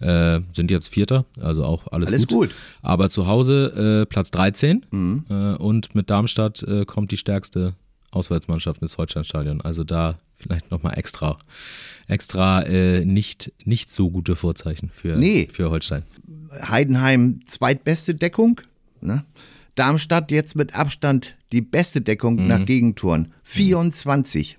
Äh, 0.00 0.40
sind 0.52 0.70
jetzt 0.70 0.88
Vierter, 0.88 1.24
also 1.40 1.64
auch 1.64 1.86
alles, 1.90 2.08
Alles 2.08 2.26
gut. 2.26 2.48
Mhm. 2.50 2.54
Aber 2.82 3.08
zu 3.10 3.26
Hause 3.26 4.02
äh, 4.02 4.06
Platz 4.06 4.30
13 4.30 4.84
äh, 5.28 5.32
und 5.56 5.94
mit 5.94 6.10
Darmstadt 6.10 6.62
äh, 6.62 6.84
kommt 6.84 7.10
die 7.12 7.16
stärkste 7.16 7.74
Auswärtsmannschaft 8.10 8.82
ins 8.82 8.98
Holsteinstadion. 8.98 9.60
Also 9.62 9.84
da 9.84 10.18
vielleicht 10.36 10.70
nochmal 10.70 10.98
extra, 10.98 11.38
extra 12.08 12.62
äh, 12.62 13.04
nicht, 13.06 13.52
nicht 13.64 13.92
so 13.94 14.10
gute 14.10 14.36
Vorzeichen 14.36 14.90
für, 14.92 15.16
Nee. 15.16 15.48
für 15.50 15.70
Holstein. 15.70 16.02
Heidenheim 16.62 17.40
zweitbeste 17.46 18.14
Deckung. 18.14 18.60
Ne? 19.00 19.24
Darmstadt 19.76 20.30
jetzt 20.30 20.56
mit 20.56 20.74
Abstand 20.74 21.36
die 21.52 21.60
beste 21.62 22.00
Deckung 22.00 22.46
nach 22.46 22.64
Gegentoren. 22.64 23.32
24. 23.44 24.58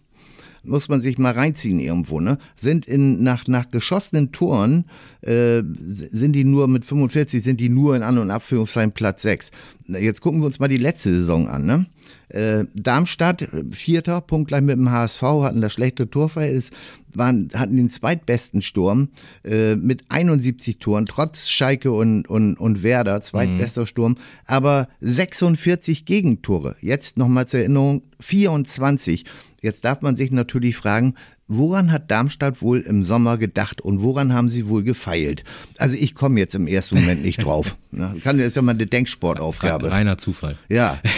Muss 0.68 0.90
man 0.90 1.02
sich 1.02 1.18
mal 1.18 1.34
reinziehen 1.34 1.80
irgendwo, 1.80 2.20
ne? 2.20 2.38
Sind 2.56 2.86
in, 2.86 3.24
nach, 3.24 3.48
nach 3.48 3.70
geschossenen 3.70 4.32
Toren, 4.32 4.86
äh, 5.22 5.64
sind 5.80 6.34
die 6.34 6.44
nur 6.44 6.68
mit 6.68 6.86
45, 6.86 7.42
sind 7.42 7.60
die 7.60 7.70
nur 7.70 7.96
in 7.96 8.04
An- 8.04 8.18
und 8.18 8.32
Abführungszeichen 8.32 8.92
Platz 8.92 9.22
6. 9.22 9.52
Jetzt 9.88 10.22
gucken 10.22 10.42
wir 10.42 10.46
uns 10.46 10.60
mal 10.60 10.68
die 10.68 10.78
letzte 10.78 11.14
Saison 11.14 11.48
an, 11.48 11.66
ne? 11.66 11.86
Äh, 12.30 12.66
Darmstadt, 12.76 13.42
äh, 13.42 13.64
Vierter, 13.72 14.20
punktgleich 14.20 14.62
mit 14.62 14.78
dem 14.78 14.92
HSV, 14.92 15.22
hatten 15.22 15.62
das 15.62 15.74
schlechte 15.74 16.10
Torverhältnis, 16.10 16.72
waren, 17.14 17.50
hatten 17.54 17.78
den 17.78 17.90
zweitbesten 17.90 18.62
Sturm 18.62 19.10
äh, 19.46 19.76
mit 19.76 20.04
71 20.10 20.80
Toren, 20.80 21.06
trotz 21.06 21.48
Schalke 21.48 21.92
und, 21.92 22.28
und, 22.28 22.56
und 22.56 22.84
Werder, 22.84 23.22
zweitbester 23.22 23.88
Sturm, 23.88 24.18
aber 24.46 24.90
46 25.00 26.06
Gegentore. 26.06 26.76
Jetzt 26.82 27.18
nochmal 27.18 27.48
zur 27.48 27.62
Erinnerung, 27.62 28.04
24. 28.20 29.24
Jetzt 29.62 29.86
darf 29.86 30.02
man 30.02 30.16
sich 30.16 30.32
natürlich 30.32 30.76
fragen, 30.76 31.16
woran 31.48 31.92
hat 31.92 32.12
Darmstadt 32.12 32.62
wohl 32.62 32.80
im 32.82 33.04
Sommer 33.04 33.38
gedacht 33.38 33.82
und 33.82 34.02
woran 34.02 34.34
haben 34.34 34.50
sie 34.50 34.68
wohl 34.68 34.84
gefeilt? 34.84 35.44
Also 35.78 35.96
ich 35.96 36.14
komme 36.14 36.40
jetzt 36.40 36.54
im 36.56 36.68
ersten 36.68 36.96
Moment 36.96 37.24
nicht 37.24 37.44
drauf. 37.44 37.76
Ne? 37.90 38.16
Kann, 38.22 38.38
das 38.38 38.48
ist 38.48 38.56
ja 38.56 38.62
mal 38.62 38.74
eine 38.74 38.86
Denksportaufgabe. 38.86 39.90
Reiner 39.90 40.18
Zufall. 40.18 40.58
Ja. 40.70 41.00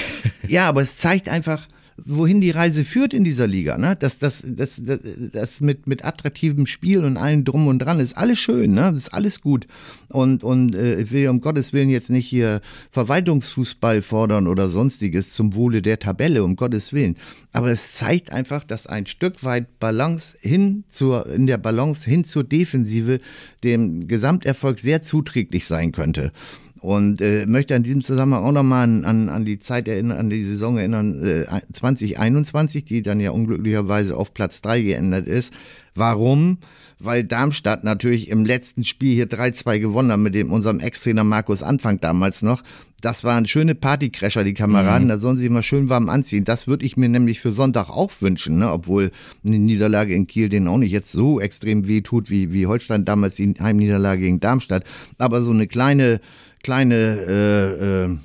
Ja, 0.48 0.68
aber 0.68 0.82
es 0.82 0.98
zeigt 0.98 1.30
einfach, 1.30 1.68
wohin 2.06 2.42
die 2.42 2.52
Reise 2.52 2.86
führt 2.86 3.14
in 3.14 3.24
dieser 3.24 3.48
Liga. 3.48 3.78
Ne? 3.78 3.96
Das, 4.00 4.20
das, 4.20 4.44
das, 4.46 4.82
das, 4.84 5.00
das 5.34 5.62
mit, 5.62 5.88
mit 5.88 6.06
attraktivem 6.06 6.66
Spiel 6.66 7.04
und 7.04 7.18
allem 7.18 7.44
drum 7.44 7.68
und 7.68 7.80
dran 7.80 8.00
ist 8.00 8.18
alles 8.18 8.40
schön, 8.40 8.74
ne? 8.74 8.94
Ist 8.96 9.14
alles 9.14 9.42
gut. 9.42 9.68
Und, 10.10 10.44
und 10.44 10.76
äh, 10.76 11.02
ich 11.02 11.12
will 11.12 11.28
um 11.30 11.42
Gottes 11.42 11.74
Willen 11.74 11.90
jetzt 11.90 12.10
nicht 12.10 12.28
hier 12.28 12.62
Verwaltungsfußball 12.92 14.02
fordern 14.02 14.48
oder 14.48 14.70
sonstiges 14.70 15.34
zum 15.34 15.56
Wohle 15.56 15.82
der 15.82 16.00
Tabelle, 16.00 16.44
um 16.44 16.56
Gottes 16.56 16.94
Willen. 16.94 17.16
Aber 17.52 17.70
es 17.70 17.94
zeigt 17.94 18.32
einfach, 18.32 18.64
dass 18.64 18.88
ein 18.88 19.06
Stück 19.06 19.44
weit 19.44 19.80
Balance 19.80 20.38
hin 20.42 20.84
zur, 20.90 21.28
in 21.28 21.48
der 21.48 21.58
Balance 21.58 22.10
hin 22.10 22.24
zur 22.24 22.44
Defensive 22.44 23.20
dem 23.64 24.08
Gesamterfolg 24.08 24.80
sehr 24.80 25.02
zuträglich 25.02 25.66
sein 25.66 25.92
könnte. 25.92 26.32
Und 26.82 27.22
äh, 27.22 27.46
möchte 27.46 27.74
in 27.74 27.84
diesem 27.84 28.04
Zusammenhang 28.04 28.44
auch 28.44 28.52
nochmal 28.52 28.84
an, 28.84 29.06
an, 29.06 29.30
an 29.30 29.46
die 29.46 29.60
Zeit 29.60 29.88
erinnern, 29.88 30.18
an 30.18 30.30
die 30.30 30.44
Saison 30.44 30.78
erinnern, 30.78 31.26
äh, 31.26 31.46
2021, 31.74 32.86
die 32.86 33.02
dann 33.02 33.20
ja 33.20 33.32
unglücklicherweise 33.32 34.16
auf 34.16 34.34
Platz 34.34 34.62
3 34.62 34.82
geändert 34.82 35.28
ist. 35.28 35.54
Warum? 35.96 36.60
Weil 37.00 37.24
Darmstadt 37.24 37.84
natürlich 37.84 38.30
im 38.30 38.46
letzten 38.46 38.84
Spiel 38.84 39.14
hier 39.14 39.28
3-2 39.28 39.80
gewonnen 39.80 40.12
hat 40.12 40.20
mit 40.20 40.36
dem 40.36 40.52
unserem 40.52 40.80
Ex-Trainer 40.80 41.24
Markus 41.24 41.64
Anfang 41.64 42.00
damals 42.00 42.42
noch. 42.42 42.64
Das 43.02 43.24
waren 43.24 43.46
schöne 43.48 43.76
Partycrasher, 43.76 44.44
die 44.44 44.54
Kameraden, 44.54 45.08
da 45.08 45.18
sollen 45.18 45.38
sie 45.38 45.48
mal 45.48 45.64
schön 45.64 45.88
warm 45.88 46.10
anziehen. 46.10 46.44
Das 46.44 46.68
würde 46.68 46.86
ich 46.86 46.98
mir 46.98 47.08
nämlich 47.08 47.40
für 47.40 47.54
Sonntag 47.54 47.90
auch 47.90 48.12
wünschen, 48.22 48.58
ne? 48.58 48.72
obwohl 48.72 49.12
eine 49.46 49.58
Niederlage 49.60 50.14
in 50.14 50.28
Kiel 50.28 50.50
denen 50.50 50.68
auch 50.68 50.78
nicht 50.78 50.92
jetzt 50.92 51.14
so 51.14 51.40
extrem 51.40 51.88
weh 51.88 52.02
tut, 52.02 52.30
wie, 52.30 52.52
wie 52.52 52.68
Holstein 52.68 53.06
damals 53.06 53.36
die 53.36 53.54
Heimniederlage 53.58 54.22
gegen 54.22 54.42
Darmstadt. 54.42 54.84
Aber 55.18 55.42
so 55.42 55.52
eine 55.52 55.68
kleine, 55.68 56.20
kleine 56.64 56.96
äh, 56.96 58.06
äh, 58.06 58.18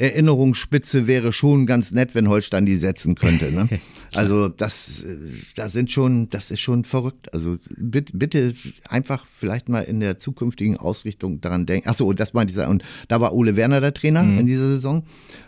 Erinnerungsspitze 0.00 1.06
wäre 1.06 1.30
schon 1.30 1.66
ganz 1.66 1.92
nett, 1.92 2.14
wenn 2.14 2.28
Holstein 2.28 2.64
die 2.64 2.76
setzen 2.76 3.14
könnte. 3.14 3.52
Ne? 3.52 3.68
Also 4.12 4.48
das, 4.48 5.04
äh, 5.04 5.16
das 5.54 5.72
sind 5.72 5.92
schon, 5.92 6.30
das 6.30 6.50
ist 6.50 6.58
schon 6.58 6.84
verrückt. 6.84 7.32
Also 7.32 7.58
bitte, 7.76 8.16
bitte 8.16 8.54
einfach 8.88 9.24
vielleicht 9.30 9.68
mal 9.68 9.82
in 9.82 10.00
der 10.00 10.18
zukünftigen 10.18 10.76
Ausrichtung 10.76 11.40
daran 11.40 11.64
denken. 11.64 11.88
Ach 11.88 11.94
so, 11.94 12.12
das 12.12 12.32
meinte 12.32 12.52
ich. 12.52 12.66
Und 12.66 12.82
da 13.06 13.20
war 13.20 13.32
Ole 13.32 13.54
Werner 13.54 13.80
der 13.80 13.94
Trainer 13.94 14.24
in 14.24 14.46
dieser 14.46 14.66
Saison. 14.66 15.04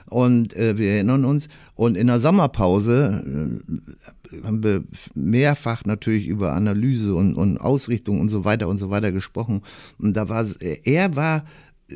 Und 0.06 0.54
äh, 0.54 0.78
wir 0.78 0.92
erinnern 0.92 1.24
uns. 1.24 1.48
Und 1.74 1.96
in 1.96 2.06
der 2.06 2.20
Sommerpause 2.20 3.60
äh, 4.32 4.46
haben 4.46 4.62
wir 4.62 4.84
mehrfach 5.14 5.84
natürlich 5.84 6.28
über 6.28 6.52
Analyse 6.52 7.16
und, 7.16 7.34
und 7.34 7.58
Ausrichtung 7.58 8.20
und 8.20 8.28
so 8.28 8.44
weiter 8.44 8.68
und 8.68 8.78
so 8.78 8.90
weiter 8.90 9.10
gesprochen. 9.10 9.62
Und 9.98 10.16
da 10.16 10.28
war 10.28 10.46
er 10.84 11.16
war 11.16 11.44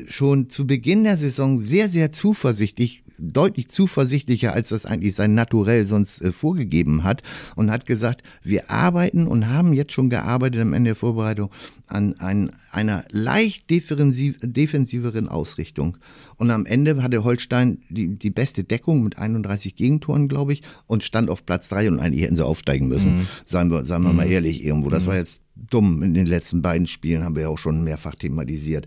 schon 0.07 0.49
zu 0.49 0.67
Beginn 0.67 1.03
der 1.03 1.17
Saison 1.17 1.59
sehr, 1.59 1.89
sehr 1.89 2.11
zuversichtlich, 2.11 3.03
deutlich 3.19 3.69
zuversichtlicher, 3.69 4.53
als 4.53 4.69
das 4.69 4.85
eigentlich 4.85 5.15
sein 5.15 5.33
Naturell 5.33 5.85
sonst 5.85 6.21
äh, 6.21 6.31
vorgegeben 6.31 7.03
hat 7.03 7.23
und 7.55 7.71
hat 7.71 7.85
gesagt, 7.85 8.23
wir 8.43 8.69
arbeiten 8.69 9.27
und 9.27 9.49
haben 9.49 9.73
jetzt 9.73 9.93
schon 9.93 10.09
gearbeitet 10.09 10.61
am 10.61 10.73
Ende 10.73 10.89
der 10.89 10.95
Vorbereitung 10.95 11.49
an 11.87 12.15
ein, 12.19 12.51
einer 12.71 13.05
leicht 13.09 13.69
defensiv, 13.69 14.37
defensiveren 14.41 15.27
Ausrichtung. 15.27 15.97
Und 16.35 16.51
am 16.51 16.65
Ende 16.65 17.01
hatte 17.01 17.23
Holstein 17.23 17.79
die, 17.89 18.17
die 18.17 18.29
beste 18.29 18.63
Deckung 18.63 19.03
mit 19.03 19.17
31 19.17 19.75
Gegentoren, 19.75 20.27
glaube 20.27 20.53
ich, 20.53 20.61
und 20.85 21.03
stand 21.03 21.29
auf 21.29 21.45
Platz 21.45 21.69
drei 21.69 21.87
und 21.89 21.99
eigentlich 21.99 22.23
hätten 22.23 22.35
sie 22.35 22.45
aufsteigen 22.45 22.87
müssen. 22.87 23.27
Sagen 23.45 23.71
wir, 23.71 23.85
sagen 23.85 24.03
wir 24.03 24.13
mal 24.13 24.29
ehrlich 24.29 24.63
irgendwo. 24.63 24.89
Das 24.89 25.05
war 25.05 25.15
jetzt 25.15 25.41
dumm. 25.55 26.03
In 26.03 26.13
den 26.13 26.27
letzten 26.27 26.61
beiden 26.61 26.87
Spielen 26.87 27.23
haben 27.23 27.35
wir 27.35 27.43
ja 27.43 27.49
auch 27.49 27.57
schon 27.57 27.83
mehrfach 27.83 28.15
thematisiert. 28.15 28.85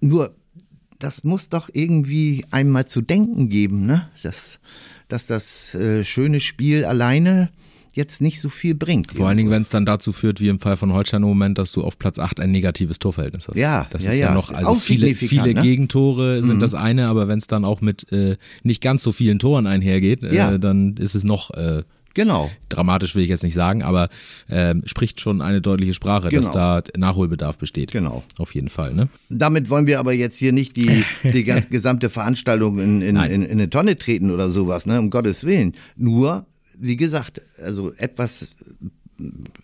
Nur, 0.00 0.34
das 0.98 1.24
muss 1.24 1.48
doch 1.48 1.68
irgendwie 1.72 2.44
einmal 2.50 2.86
zu 2.86 3.00
denken 3.00 3.48
geben, 3.48 3.86
ne? 3.86 4.08
Dass, 4.22 4.58
dass 5.08 5.26
das 5.26 5.74
äh, 5.74 6.04
schöne 6.04 6.40
Spiel 6.40 6.84
alleine 6.84 7.50
jetzt 7.92 8.20
nicht 8.20 8.40
so 8.40 8.48
viel 8.48 8.74
bringt. 8.74 9.12
Vor 9.12 9.28
allen 9.28 9.36
Dingen, 9.36 9.50
wenn 9.50 9.62
es 9.62 9.68
dann 9.68 9.86
dazu 9.86 10.12
führt, 10.12 10.40
wie 10.40 10.48
im 10.48 10.58
Fall 10.58 10.76
von 10.76 10.92
Holstein 10.92 11.22
im 11.22 11.28
Moment, 11.28 11.58
dass 11.58 11.70
du 11.70 11.84
auf 11.84 11.96
Platz 11.96 12.18
8 12.18 12.40
ein 12.40 12.50
negatives 12.50 12.98
Torverhältnis 12.98 13.46
hast. 13.46 13.54
Ja, 13.56 13.86
das 13.90 14.02
ja, 14.02 14.10
ist 14.10 14.18
ja, 14.18 14.26
ja. 14.28 14.34
noch, 14.34 14.50
also 14.50 14.72
Auch 14.72 14.80
viele, 14.80 15.14
viele 15.14 15.54
ne? 15.54 15.62
Gegentore 15.62 16.42
sind 16.42 16.60
das 16.60 16.74
eine, 16.74 17.06
aber 17.06 17.28
wenn 17.28 17.38
es 17.38 17.46
dann 17.46 17.64
auch 17.64 17.80
mit 17.80 18.10
äh, 18.12 18.36
nicht 18.64 18.82
ganz 18.82 19.04
so 19.04 19.12
vielen 19.12 19.38
Toren 19.38 19.68
einhergeht, 19.68 20.22
Ja. 20.22 20.54
äh, 20.54 20.58
dann 20.58 20.96
ist 20.96 21.14
es 21.14 21.22
noch 21.22 21.52
äh, 21.54 21.84
Genau. 22.14 22.50
dramatisch, 22.68 23.14
will 23.14 23.22
ich 23.24 23.28
jetzt 23.28 23.42
nicht 23.42 23.54
sagen, 23.54 23.82
aber 23.82 24.08
ähm, 24.48 24.82
spricht 24.86 25.20
schon 25.20 25.42
eine 25.42 25.60
deutliche 25.60 25.94
Sprache, 25.94 26.30
dass 26.30 26.46
Genau. 26.50 26.52
da 26.52 26.82
Nachholbedarf 26.96 27.58
besteht. 27.58 27.90
Genau. 27.92 28.22
Auf 28.38 28.54
jeden 28.54 28.68
Fall, 28.68 28.94
ne? 28.94 29.08
Damit 29.28 29.68
wollen 29.70 29.86
wir 29.86 29.98
aber 29.98 30.12
jetzt 30.12 30.36
hier 30.36 30.52
nicht 30.52 30.76
die, 30.76 31.04
die 31.24 31.44
ganz 31.44 31.68
gesamte 31.68 32.10
Veranstaltung 32.10 32.78
in, 32.78 33.02
in, 33.02 33.16
in, 33.16 33.42
in 33.42 33.50
eine 33.50 33.68
Tonne 33.70 33.98
treten 33.98 34.30
oder 34.30 34.48
sowas, 34.50 34.86
ne? 34.86 34.98
um 35.00 35.10
Gottes 35.10 35.44
Willen. 35.44 35.74
Nur, 35.96 36.46
wie 36.78 36.96
gesagt, 36.96 37.42
also 37.62 37.92
etwas, 37.94 38.48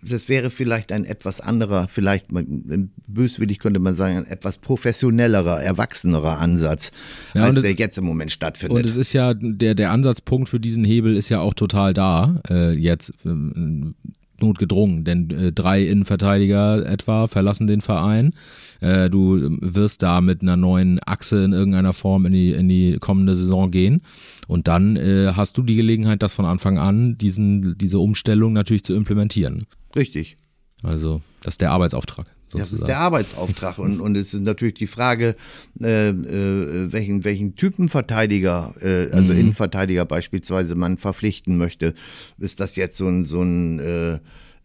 das 0.03 0.29
wäre 0.29 0.51
vielleicht 0.51 0.93
ein 0.93 1.05
etwas 1.05 1.41
anderer, 1.41 1.89
vielleicht 1.89 2.31
man- 2.33 2.91
böswillig 3.15 3.59
könnte 3.59 3.81
man 3.81 3.95
sagen, 3.95 4.17
ein 4.19 4.27
etwas 4.27 4.59
professionellerer, 4.59 5.63
erwachsenerer 5.63 6.39
Ansatz, 6.39 6.93
Ja, 7.35 7.45
als 7.45 7.61
der 7.61 7.71
es- 7.73 7.79
jetzt 7.79 7.99
im 7.99 8.05
Moment 8.05 8.33
stattfindet. 8.33 8.77
Und 8.77 8.87
es 8.87 8.97
ist 8.97 9.13
ja, 9.13 9.35
der, 9.35 9.75
der 9.75 9.91
Ansatzpunkt 9.93 10.49
für 10.49 10.61
diesen 10.61 10.85
Hebel 10.85 11.17
ist 11.17 11.29
ja 11.29 11.41
auch 11.41 11.55
total 11.55 11.95
da, 11.95 12.41
äh, 12.49 12.73
jetzt 12.73 13.13
ähm, 13.25 13.95
notgedrungen, 14.41 15.05
denn 15.05 15.31
äh, 15.31 15.53
drei 15.53 15.85
Innenverteidiger 15.85 16.87
etwa 16.87 17.27
verlassen 17.27 17.67
den 17.67 17.83
Verein. 17.83 18.33
Äh, 18.81 19.11
du 19.11 19.59
wirst 19.61 20.03
da 20.03 20.23
mit 20.23 20.41
einer 20.41 20.57
neuen 20.57 20.99
Achse 21.05 21.45
in 21.45 21.53
irgendeiner 21.53 21.93
Form 21.93 22.25
in 22.25 22.33
die, 22.33 22.53
in 22.53 22.67
die 22.69 22.97
kommende 23.01 23.37
Saison 23.37 23.71
gehen. 23.71 24.01
Und 24.49 24.67
dann 24.67 24.97
äh, 24.97 25.33
hast 25.37 25.59
du 25.59 25.63
die 25.63 25.77
Gelegenheit, 25.77 26.23
das 26.23 26.33
von 26.33 26.47
Anfang 26.47 26.79
an, 26.79 27.19
diesen, 27.19 27.77
diese 27.77 27.99
Umstellung 27.99 28.55
natürlich 28.55 28.83
zu 28.85 28.95
implementieren. 28.95 29.67
Richtig. 29.95 30.39
Also, 30.83 31.21
das 31.43 31.55
ist 31.55 31.61
der 31.61 31.73
Arbeitsauftrag. 31.73 32.27
Sozusagen. 32.51 32.71
Das 32.71 32.73
ist 32.73 32.89
der 32.89 32.99
Arbeitsauftrag 32.99 33.79
und, 33.79 34.01
und 34.01 34.17
es 34.17 34.35
ist 34.35 34.43
natürlich 34.43 34.75
die 34.75 34.89
Frage, 34.89 35.37
äh, 35.81 36.09
äh, 36.09 36.93
welchen, 36.93 37.23
welchen 37.23 37.55
Typen 37.55 37.89
Verteidiger, 37.89 38.75
äh, 38.81 39.11
also 39.13 39.33
Innenverteidiger 39.33 40.05
beispielsweise 40.05 40.75
man 40.75 40.99
verpflichten 40.99 41.57
möchte. 41.57 41.95
Ist 42.39 42.59
das 42.59 42.75
jetzt 42.75 42.97
so 42.97 43.07
ein, 43.07 43.25
so 43.25 43.43
ein 43.43 43.79
äh, 43.79 44.19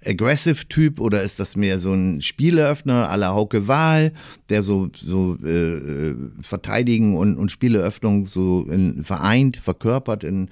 Aggressive-Typ 0.06 1.00
oder 1.00 1.24
ist 1.24 1.40
das 1.40 1.56
mehr 1.56 1.80
so 1.80 1.94
ein 1.94 2.22
Spieleöffner 2.22 3.12
à 3.12 3.18
la 3.18 3.34
Hauke 3.34 3.68
Wahl, 3.68 4.14
der 4.50 4.64
so, 4.64 4.90
so 4.94 5.36
äh, 5.44 6.16
Verteidigen 6.42 7.18
und, 7.18 7.38
und 7.38 7.52
Spieleöffnung 7.52 8.26
so 8.26 8.66
in, 8.70 9.04
vereint, 9.04 9.58
verkörpert 9.58 10.24
in, 10.24 10.50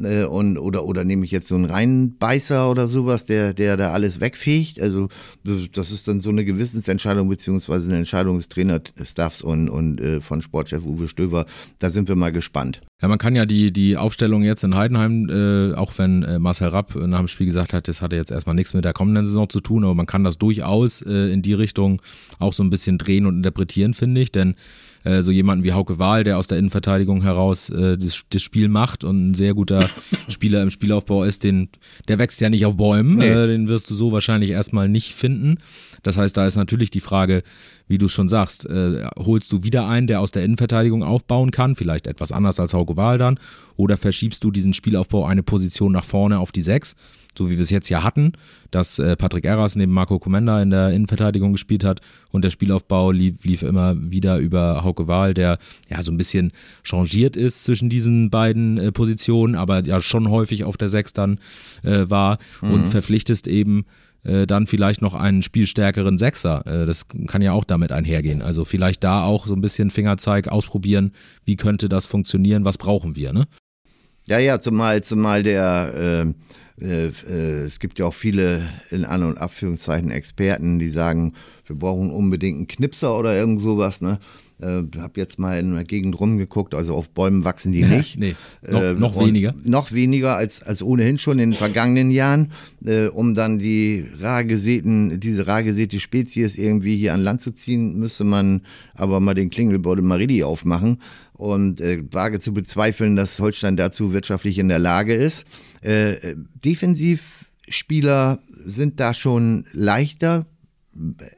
äh, 0.00 0.24
und 0.24 0.58
oder 0.58 0.84
oder 0.84 1.04
nehme 1.04 1.24
ich 1.24 1.30
jetzt 1.30 1.48
so 1.48 1.54
einen 1.54 1.64
Reinbeißer 1.64 2.70
oder 2.70 2.88
sowas, 2.88 3.24
der 3.26 3.54
der 3.54 3.76
da 3.76 3.92
alles 3.92 4.20
wegfegt. 4.20 4.80
Also 4.80 5.08
das 5.72 5.90
ist 5.90 6.08
dann 6.08 6.20
so 6.20 6.30
eine 6.30 6.44
Gewissensentscheidung 6.44 7.28
beziehungsweise 7.28 7.88
eine 7.88 7.98
Entscheidung 7.98 8.36
des 8.38 8.48
Trainerstaffs 8.48 9.42
und 9.42 9.68
und 9.68 10.00
äh, 10.00 10.20
von 10.20 10.42
Sportchef 10.42 10.84
Uwe 10.84 11.08
Stöver. 11.08 11.46
Da 11.78 11.90
sind 11.90 12.08
wir 12.08 12.16
mal 12.16 12.32
gespannt. 12.32 12.80
Ja, 13.02 13.08
man 13.08 13.18
kann 13.18 13.36
ja 13.36 13.44
die, 13.44 13.72
die 13.72 13.98
Aufstellung 13.98 14.42
jetzt 14.42 14.64
in 14.64 14.74
Heidenheim, 14.74 15.28
äh, 15.28 15.74
auch 15.74 15.92
wenn 15.98 16.22
äh, 16.22 16.38
Marcel 16.38 16.68
Rapp 16.68 16.94
nach 16.94 17.18
dem 17.18 17.28
Spiel 17.28 17.44
gesagt 17.44 17.74
hat, 17.74 17.88
das 17.88 18.00
hatte 18.00 18.16
jetzt 18.16 18.30
erstmal 18.30 18.54
nichts 18.54 18.72
mit 18.72 18.86
der 18.86 18.94
kommenden 18.94 19.26
Saison 19.26 19.50
zu 19.50 19.60
tun, 19.60 19.84
aber 19.84 19.94
man 19.94 20.06
kann 20.06 20.24
das 20.24 20.38
durchaus 20.38 21.02
äh, 21.02 21.30
in 21.30 21.42
die 21.42 21.52
Richtung 21.52 22.00
auch 22.38 22.54
so 22.54 22.62
ein 22.62 22.70
bisschen 22.70 22.96
drehen 22.96 23.26
und 23.26 23.36
interpretieren, 23.36 23.92
finde 23.92 24.22
ich, 24.22 24.32
denn 24.32 24.54
äh, 25.04 25.20
so 25.20 25.30
jemanden 25.30 25.62
wie 25.62 25.74
Hauke 25.74 25.98
Wahl, 25.98 26.24
der 26.24 26.38
aus 26.38 26.46
der 26.46 26.56
Innenverteidigung 26.56 27.22
heraus 27.22 27.68
äh, 27.68 27.98
das, 27.98 28.22
das 28.30 28.42
Spiel 28.42 28.68
macht 28.68 29.04
und 29.04 29.30
ein 29.30 29.34
sehr 29.34 29.52
guter 29.52 29.90
Spieler 30.28 30.62
im 30.62 30.70
Spielaufbau 30.70 31.22
ist, 31.24 31.44
den, 31.44 31.68
der 32.08 32.18
wächst 32.18 32.40
ja 32.40 32.48
nicht 32.48 32.64
auf 32.64 32.78
Bäumen, 32.78 33.18
nee. 33.18 33.28
äh, 33.28 33.46
den 33.46 33.68
wirst 33.68 33.90
du 33.90 33.94
so 33.94 34.10
wahrscheinlich 34.10 34.50
erstmal 34.50 34.88
nicht 34.88 35.14
finden. 35.14 35.58
Das 36.02 36.16
heißt, 36.16 36.36
da 36.36 36.46
ist 36.46 36.56
natürlich 36.56 36.90
die 36.90 37.00
Frage, 37.00 37.42
wie 37.88 37.98
du 37.98 38.08
schon 38.08 38.28
sagst, 38.28 38.68
äh, 38.68 39.06
holst 39.16 39.52
du 39.52 39.62
wieder 39.62 39.88
einen, 39.88 40.06
der 40.06 40.20
aus 40.20 40.30
der 40.30 40.44
Innenverteidigung 40.44 41.02
aufbauen 41.02 41.50
kann, 41.50 41.76
vielleicht 41.76 42.06
etwas 42.06 42.32
anders 42.32 42.58
als 42.60 42.74
Hauke 42.74 42.96
Wahl 42.96 43.18
dann, 43.18 43.38
oder 43.76 43.96
verschiebst 43.96 44.42
du 44.44 44.50
diesen 44.50 44.74
Spielaufbau 44.74 45.24
eine 45.24 45.42
Position 45.42 45.92
nach 45.92 46.04
vorne 46.04 46.38
auf 46.38 46.52
die 46.52 46.62
Sechs, 46.62 46.96
so 47.36 47.50
wie 47.50 47.56
wir 47.56 47.62
es 47.62 47.70
jetzt 47.70 47.88
ja 47.88 48.02
hatten, 48.02 48.32
dass 48.70 48.98
äh, 48.98 49.14
Patrick 49.16 49.44
Erras 49.44 49.76
neben 49.76 49.92
Marco 49.92 50.18
Comenda 50.18 50.62
in 50.62 50.70
der 50.70 50.90
Innenverteidigung 50.90 51.52
gespielt 51.52 51.84
hat 51.84 52.00
und 52.30 52.42
der 52.42 52.50
Spielaufbau 52.50 53.10
lief, 53.10 53.44
lief 53.44 53.62
immer 53.62 53.94
wieder 53.98 54.38
über 54.38 54.82
Hauke 54.82 55.06
Wahl, 55.06 55.34
der 55.34 55.58
ja 55.88 56.02
so 56.02 56.10
ein 56.10 56.16
bisschen 56.16 56.52
changiert 56.82 57.36
ist 57.36 57.64
zwischen 57.64 57.90
diesen 57.90 58.30
beiden 58.30 58.78
äh, 58.78 58.92
Positionen, 58.92 59.54
aber 59.54 59.84
ja 59.84 60.00
schon 60.00 60.30
häufig 60.30 60.64
auf 60.64 60.76
der 60.76 60.88
Sechs 60.88 61.12
dann 61.12 61.38
äh, 61.82 62.08
war 62.08 62.38
mhm. 62.62 62.70
und 62.72 62.88
verpflichtest 62.88 63.46
eben 63.46 63.84
äh, 64.26 64.46
dann 64.46 64.66
vielleicht 64.66 65.02
noch 65.02 65.14
einen 65.14 65.42
spielstärkeren 65.42 66.18
Sechser. 66.18 66.66
Äh, 66.66 66.86
das 66.86 67.06
kann 67.26 67.42
ja 67.42 67.52
auch 67.52 67.64
damit 67.64 67.92
einhergehen. 67.92 68.42
Also 68.42 68.64
vielleicht 68.64 69.04
da 69.04 69.24
auch 69.24 69.46
so 69.46 69.54
ein 69.54 69.60
bisschen 69.60 69.90
Fingerzeig 69.90 70.48
ausprobieren, 70.48 71.12
wie 71.44 71.56
könnte 71.56 71.88
das 71.88 72.06
funktionieren, 72.06 72.64
was 72.64 72.78
brauchen 72.78 73.16
wir, 73.16 73.32
ne? 73.32 73.46
Ja, 74.26 74.38
ja, 74.38 74.58
zumal, 74.58 75.04
zumal 75.04 75.44
der, 75.44 76.34
äh, 76.80 76.84
äh, 76.84 77.06
äh, 77.06 77.66
es 77.66 77.78
gibt 77.78 77.98
ja 77.98 78.06
auch 78.06 78.14
viele 78.14 78.68
in 78.90 79.04
An- 79.04 79.22
und 79.22 79.38
Abführungszeichen 79.38 80.10
Experten, 80.10 80.80
die 80.80 80.90
sagen, 80.90 81.34
wir 81.64 81.76
brauchen 81.76 82.10
unbedingt 82.10 82.56
einen 82.56 82.66
Knipser 82.66 83.16
oder 83.16 83.36
irgend 83.36 83.60
sowas, 83.60 84.00
ne? 84.00 84.18
Äh, 84.58 84.84
hab 84.98 85.18
jetzt 85.18 85.38
mal 85.38 85.58
in 85.58 85.74
der 85.74 85.84
Gegend 85.84 86.18
rumgeguckt, 86.18 86.74
also 86.74 86.94
auf 86.94 87.10
Bäumen 87.10 87.44
wachsen 87.44 87.72
die 87.72 87.84
nicht. 87.84 88.18
nee, 88.18 88.34
noch, 88.62 88.82
äh, 88.82 88.94
noch 88.94 89.20
weniger. 89.20 89.54
Noch 89.64 89.92
weniger 89.92 90.36
als, 90.36 90.62
als 90.62 90.82
ohnehin 90.82 91.18
schon 91.18 91.38
in 91.38 91.50
den 91.50 91.58
vergangenen 91.58 92.10
Jahren, 92.10 92.52
äh, 92.82 93.08
um 93.08 93.34
dann 93.34 93.58
die 93.58 94.06
rar 94.18 94.44
gesäten, 94.44 95.20
diese 95.20 95.46
rar 95.46 95.62
gesäte 95.62 96.00
Spezies 96.00 96.56
irgendwie 96.56 96.96
hier 96.96 97.12
an 97.12 97.20
Land 97.20 97.42
zu 97.42 97.52
ziehen, 97.52 97.98
müsste 97.98 98.24
man 98.24 98.62
aber 98.94 99.20
mal 99.20 99.34
den 99.34 99.50
Klingelbeutel 99.50 100.02
Maridi 100.02 100.42
aufmachen 100.42 101.02
und 101.34 101.82
äh, 101.82 102.02
wage 102.10 102.40
zu 102.40 102.54
bezweifeln, 102.54 103.14
dass 103.14 103.38
Holstein 103.40 103.76
dazu 103.76 104.14
wirtschaftlich 104.14 104.56
in 104.58 104.68
der 104.68 104.78
Lage 104.78 105.14
ist. 105.14 105.44
Äh, 105.82 106.34
Defensivspieler 106.64 108.40
sind 108.64 109.00
da 109.00 109.12
schon 109.12 109.66
leichter 109.72 110.46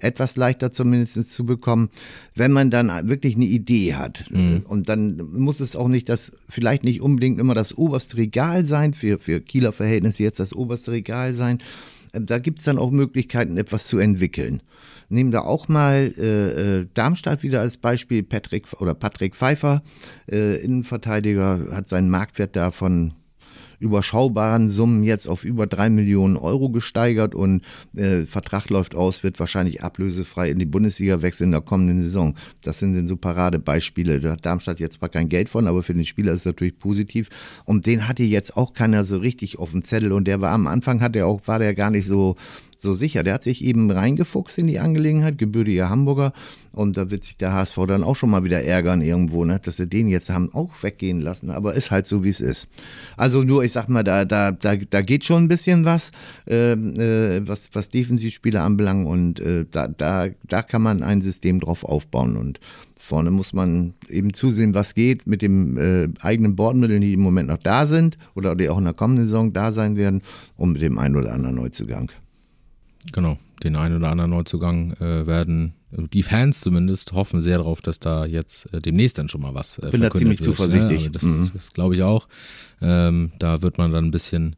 etwas 0.01 0.37
leichter 0.37 0.73
zumindest 0.73 1.33
zu 1.33 1.45
bekommen, 1.45 1.91
wenn 2.35 2.53
man 2.53 2.71
dann 2.71 3.09
wirklich 3.09 3.35
eine 3.37 3.45
Idee 3.45 3.95
hat. 3.95 4.25
Mhm. 4.31 4.65
Und 4.67 4.89
dann 4.89 5.17
muss 5.33 5.61
es 5.61 5.77
auch 5.77 5.89
nicht 5.89 6.09
das, 6.09 6.33
vielleicht 6.49 6.85
nicht 6.85 7.01
unbedingt 7.01 7.41
immer 7.41 7.55
das 7.55 7.77
oberste 7.77 8.17
Regal 8.17 8.65
sein, 8.65 8.95
für, 8.95 9.19
für 9.19 9.41
Kieler 9.41 9.73
Verhältnisse 9.73 10.23
jetzt 10.23 10.41
das 10.41 10.53
oberste 10.53 10.93
Regal 10.93 11.35
sein. 11.35 11.59
Ähm, 12.13 12.27
da 12.27 12.39
gibt 12.39 12.61
es 12.61 12.65
dann 12.65 12.79
auch 12.79 12.91
Möglichkeiten, 12.91 13.57
etwas 13.57 13.87
zu 13.87 13.99
entwickeln. 13.99 14.63
Nehmen 15.09 15.31
da 15.31 15.41
auch 15.41 15.69
mal 15.69 16.13
äh, 16.19 16.81
äh, 16.81 16.87
Darmstadt 16.95 17.43
wieder 17.43 17.61
als 17.61 17.79
Beispiel. 17.79 18.23
Patrick 18.23 18.67
oder 18.81 18.95
Patrick 18.95 19.35
Pfeiffer, 19.35 19.83
äh, 20.31 20.57
Innenverteidiger, 20.57 21.69
hat 21.73 21.89
seinen 21.89 22.11
Marktwert 22.11 22.57
da 22.57 22.71
von 22.71 23.15
überschaubaren 23.79 24.69
Summen 24.69 25.05
jetzt 25.05 25.29
auf 25.29 25.45
über 25.45 25.67
drei 25.67 25.91
Millionen 25.91 26.37
Euro 26.37 26.69
gesteigert 26.71 27.35
und 27.35 27.63
äh, 27.97 28.23
Vertrag 28.27 28.69
läuft 28.71 28.95
aus, 28.95 29.23
wird 29.23 29.39
wahrscheinlich 29.39 29.83
ablösefrei 29.83 30.51
in 30.51 30.59
die 30.59 30.67
Bundesliga 30.67 31.23
wechseln 31.23 31.49
in 31.49 31.53
der 31.53 31.61
kommenden 31.61 32.03
Saison. 32.03 32.35
Das 32.63 32.79
sind 32.79 33.07
so 33.07 33.17
Paradebeispiele. 33.17 34.21
Da 34.21 34.33
hat 34.33 34.47
Darmstadt 34.47 34.81
jetzt 34.81 34.99
zwar 34.99 35.09
kein 35.09 35.29
Geld 35.29 35.49
von, 35.49 35.67
aber 35.67 35.83
für 35.83 35.95
den 35.95 36.05
Spieler 36.05 36.33
ist 36.33 36.41
es 36.41 36.47
natürlich 36.47 36.79
positiv. 36.79 37.29
Und 37.65 37.87
den 37.87 38.09
hatte 38.09 38.23
jetzt 38.23 38.57
auch 38.57 38.73
keiner 38.73 39.05
so 39.05 39.19
richtig 39.19 39.59
auf 39.59 39.71
dem 39.71 39.85
Zettel 39.85 40.13
und 40.13 40.27
der 40.27 40.41
war 40.41 40.51
am 40.53 40.67
Anfang 40.67 41.01
hat 41.01 41.17
er 41.17 41.27
auch, 41.27 41.41
war 41.47 41.59
der 41.59 41.75
gar 41.75 41.91
nicht 41.91 42.07
so 42.07 42.37
so 42.79 42.95
sicher. 42.95 43.25
Der 43.25 43.35
hat 43.35 43.43
sich 43.43 43.63
eben 43.65 43.91
reingefuchst 43.91 44.57
in 44.59 44.69
die 44.69 44.79
Angelegenheit, 44.79 45.37
gebürtiger 45.37 45.91
Hamburger. 45.91 46.33
Und 46.73 46.97
da 46.97 47.11
wird 47.11 47.25
sich 47.25 47.37
der 47.37 47.53
HSV 47.53 47.77
dann 47.89 48.05
auch 48.05 48.15
schon 48.15 48.31
mal 48.31 48.45
wieder 48.45 48.63
ärgern 48.63 49.03
irgendwo, 49.03 49.45
ne? 49.45 49.61
dass 49.63 49.77
sie 49.77 49.89
den 49.89 50.07
jetzt 50.09 50.31
haben 50.31 50.55
auch 50.55 50.71
weggehen 50.81 51.21
lassen. 51.21 51.51
Aber 51.51 51.75
ist 51.75 51.91
halt 51.91 52.07
so, 52.07 52.23
wie 52.23 52.29
es 52.29 52.41
ist. 52.41 52.69
Also 53.17 53.43
nur, 53.43 53.65
ich 53.65 53.73
sag 53.73 53.89
mal, 53.89 54.05
da, 54.05 54.25
da, 54.25 54.53
da, 54.53 54.77
da 54.77 55.01
geht 55.01 55.25
schon 55.25 55.45
ein 55.45 55.49
bisschen 55.49 55.85
was, 55.85 56.13
äh, 56.47 56.73
äh, 56.73 57.43
was, 57.47 57.69
was 57.73 57.91
Defensivspieler 57.91 58.63
anbelangt. 58.63 59.09
Und 59.09 59.41
äh, 59.41 59.67
da, 59.69 59.89
da, 59.89 60.29
da 60.47 60.63
kann 60.63 60.83
man 60.83 61.03
ein 61.03 61.21
System 61.21 61.59
drauf 61.59 61.83
aufbauen. 61.83 62.37
Und 62.37 62.61
vorne 62.97 63.33
muss 63.33 63.53
man 63.53 63.95
eben 64.09 64.33
zusehen, 64.33 64.75
was 64.75 64.95
geht 64.95 65.27
mit 65.27 65.43
den 65.43 65.77
äh, 65.79 66.09
eigenen 66.21 66.55
Bordmitteln, 66.55 67.01
die 67.01 67.15
im 67.15 67.21
Moment 67.21 67.49
noch 67.49 67.59
da 67.59 67.87
sind 67.87 68.19
oder 68.37 68.55
die 68.55 68.69
auch 68.69 68.79
in 68.79 68.85
der 68.85 68.95
kommenden 68.95 69.25
Saison 69.25 69.53
da 69.53 69.73
sein 69.73 69.97
werden 69.97 70.23
und 70.57 70.75
mit 70.75 70.83
dem 70.83 70.99
einen 70.99 71.17
oder 71.17 71.33
anderen 71.33 71.57
Neuzugang. 71.57 72.13
Genau, 73.13 73.39
den 73.63 73.77
einen 73.77 73.97
oder 73.97 74.11
anderen 74.11 74.31
Neuzugang 74.31 74.93
äh, 74.95 75.27
werden 75.27 75.75
die 75.91 76.23
Fans 76.23 76.61
zumindest 76.61 77.13
hoffen 77.13 77.41
sehr 77.41 77.59
darauf, 77.59 77.81
dass 77.81 77.99
da 77.99 78.27
jetzt 78.27 78.73
äh, 78.75 78.81
demnächst 78.81 79.17
dann 79.17 79.29
schon 79.29 79.41
mal 79.41 79.55
was 79.55 79.79
äh, 79.79 79.91
Bin 79.91 80.03
da 80.03 80.11
ziemlich 80.11 80.41
wird, 80.41 80.51
ne? 80.51 80.57
zuversichtlich. 80.57 81.05
Ne? 81.05 81.11
Das, 81.11 81.23
mhm. 81.23 81.51
das 81.55 81.73
glaube 81.73 81.95
ich 81.95 82.03
auch. 82.03 82.29
Ähm, 82.83 83.33
da 83.39 83.63
wird 83.63 83.79
man 83.79 83.91
dann 83.91 84.05
ein 84.05 84.11
bisschen, 84.11 84.57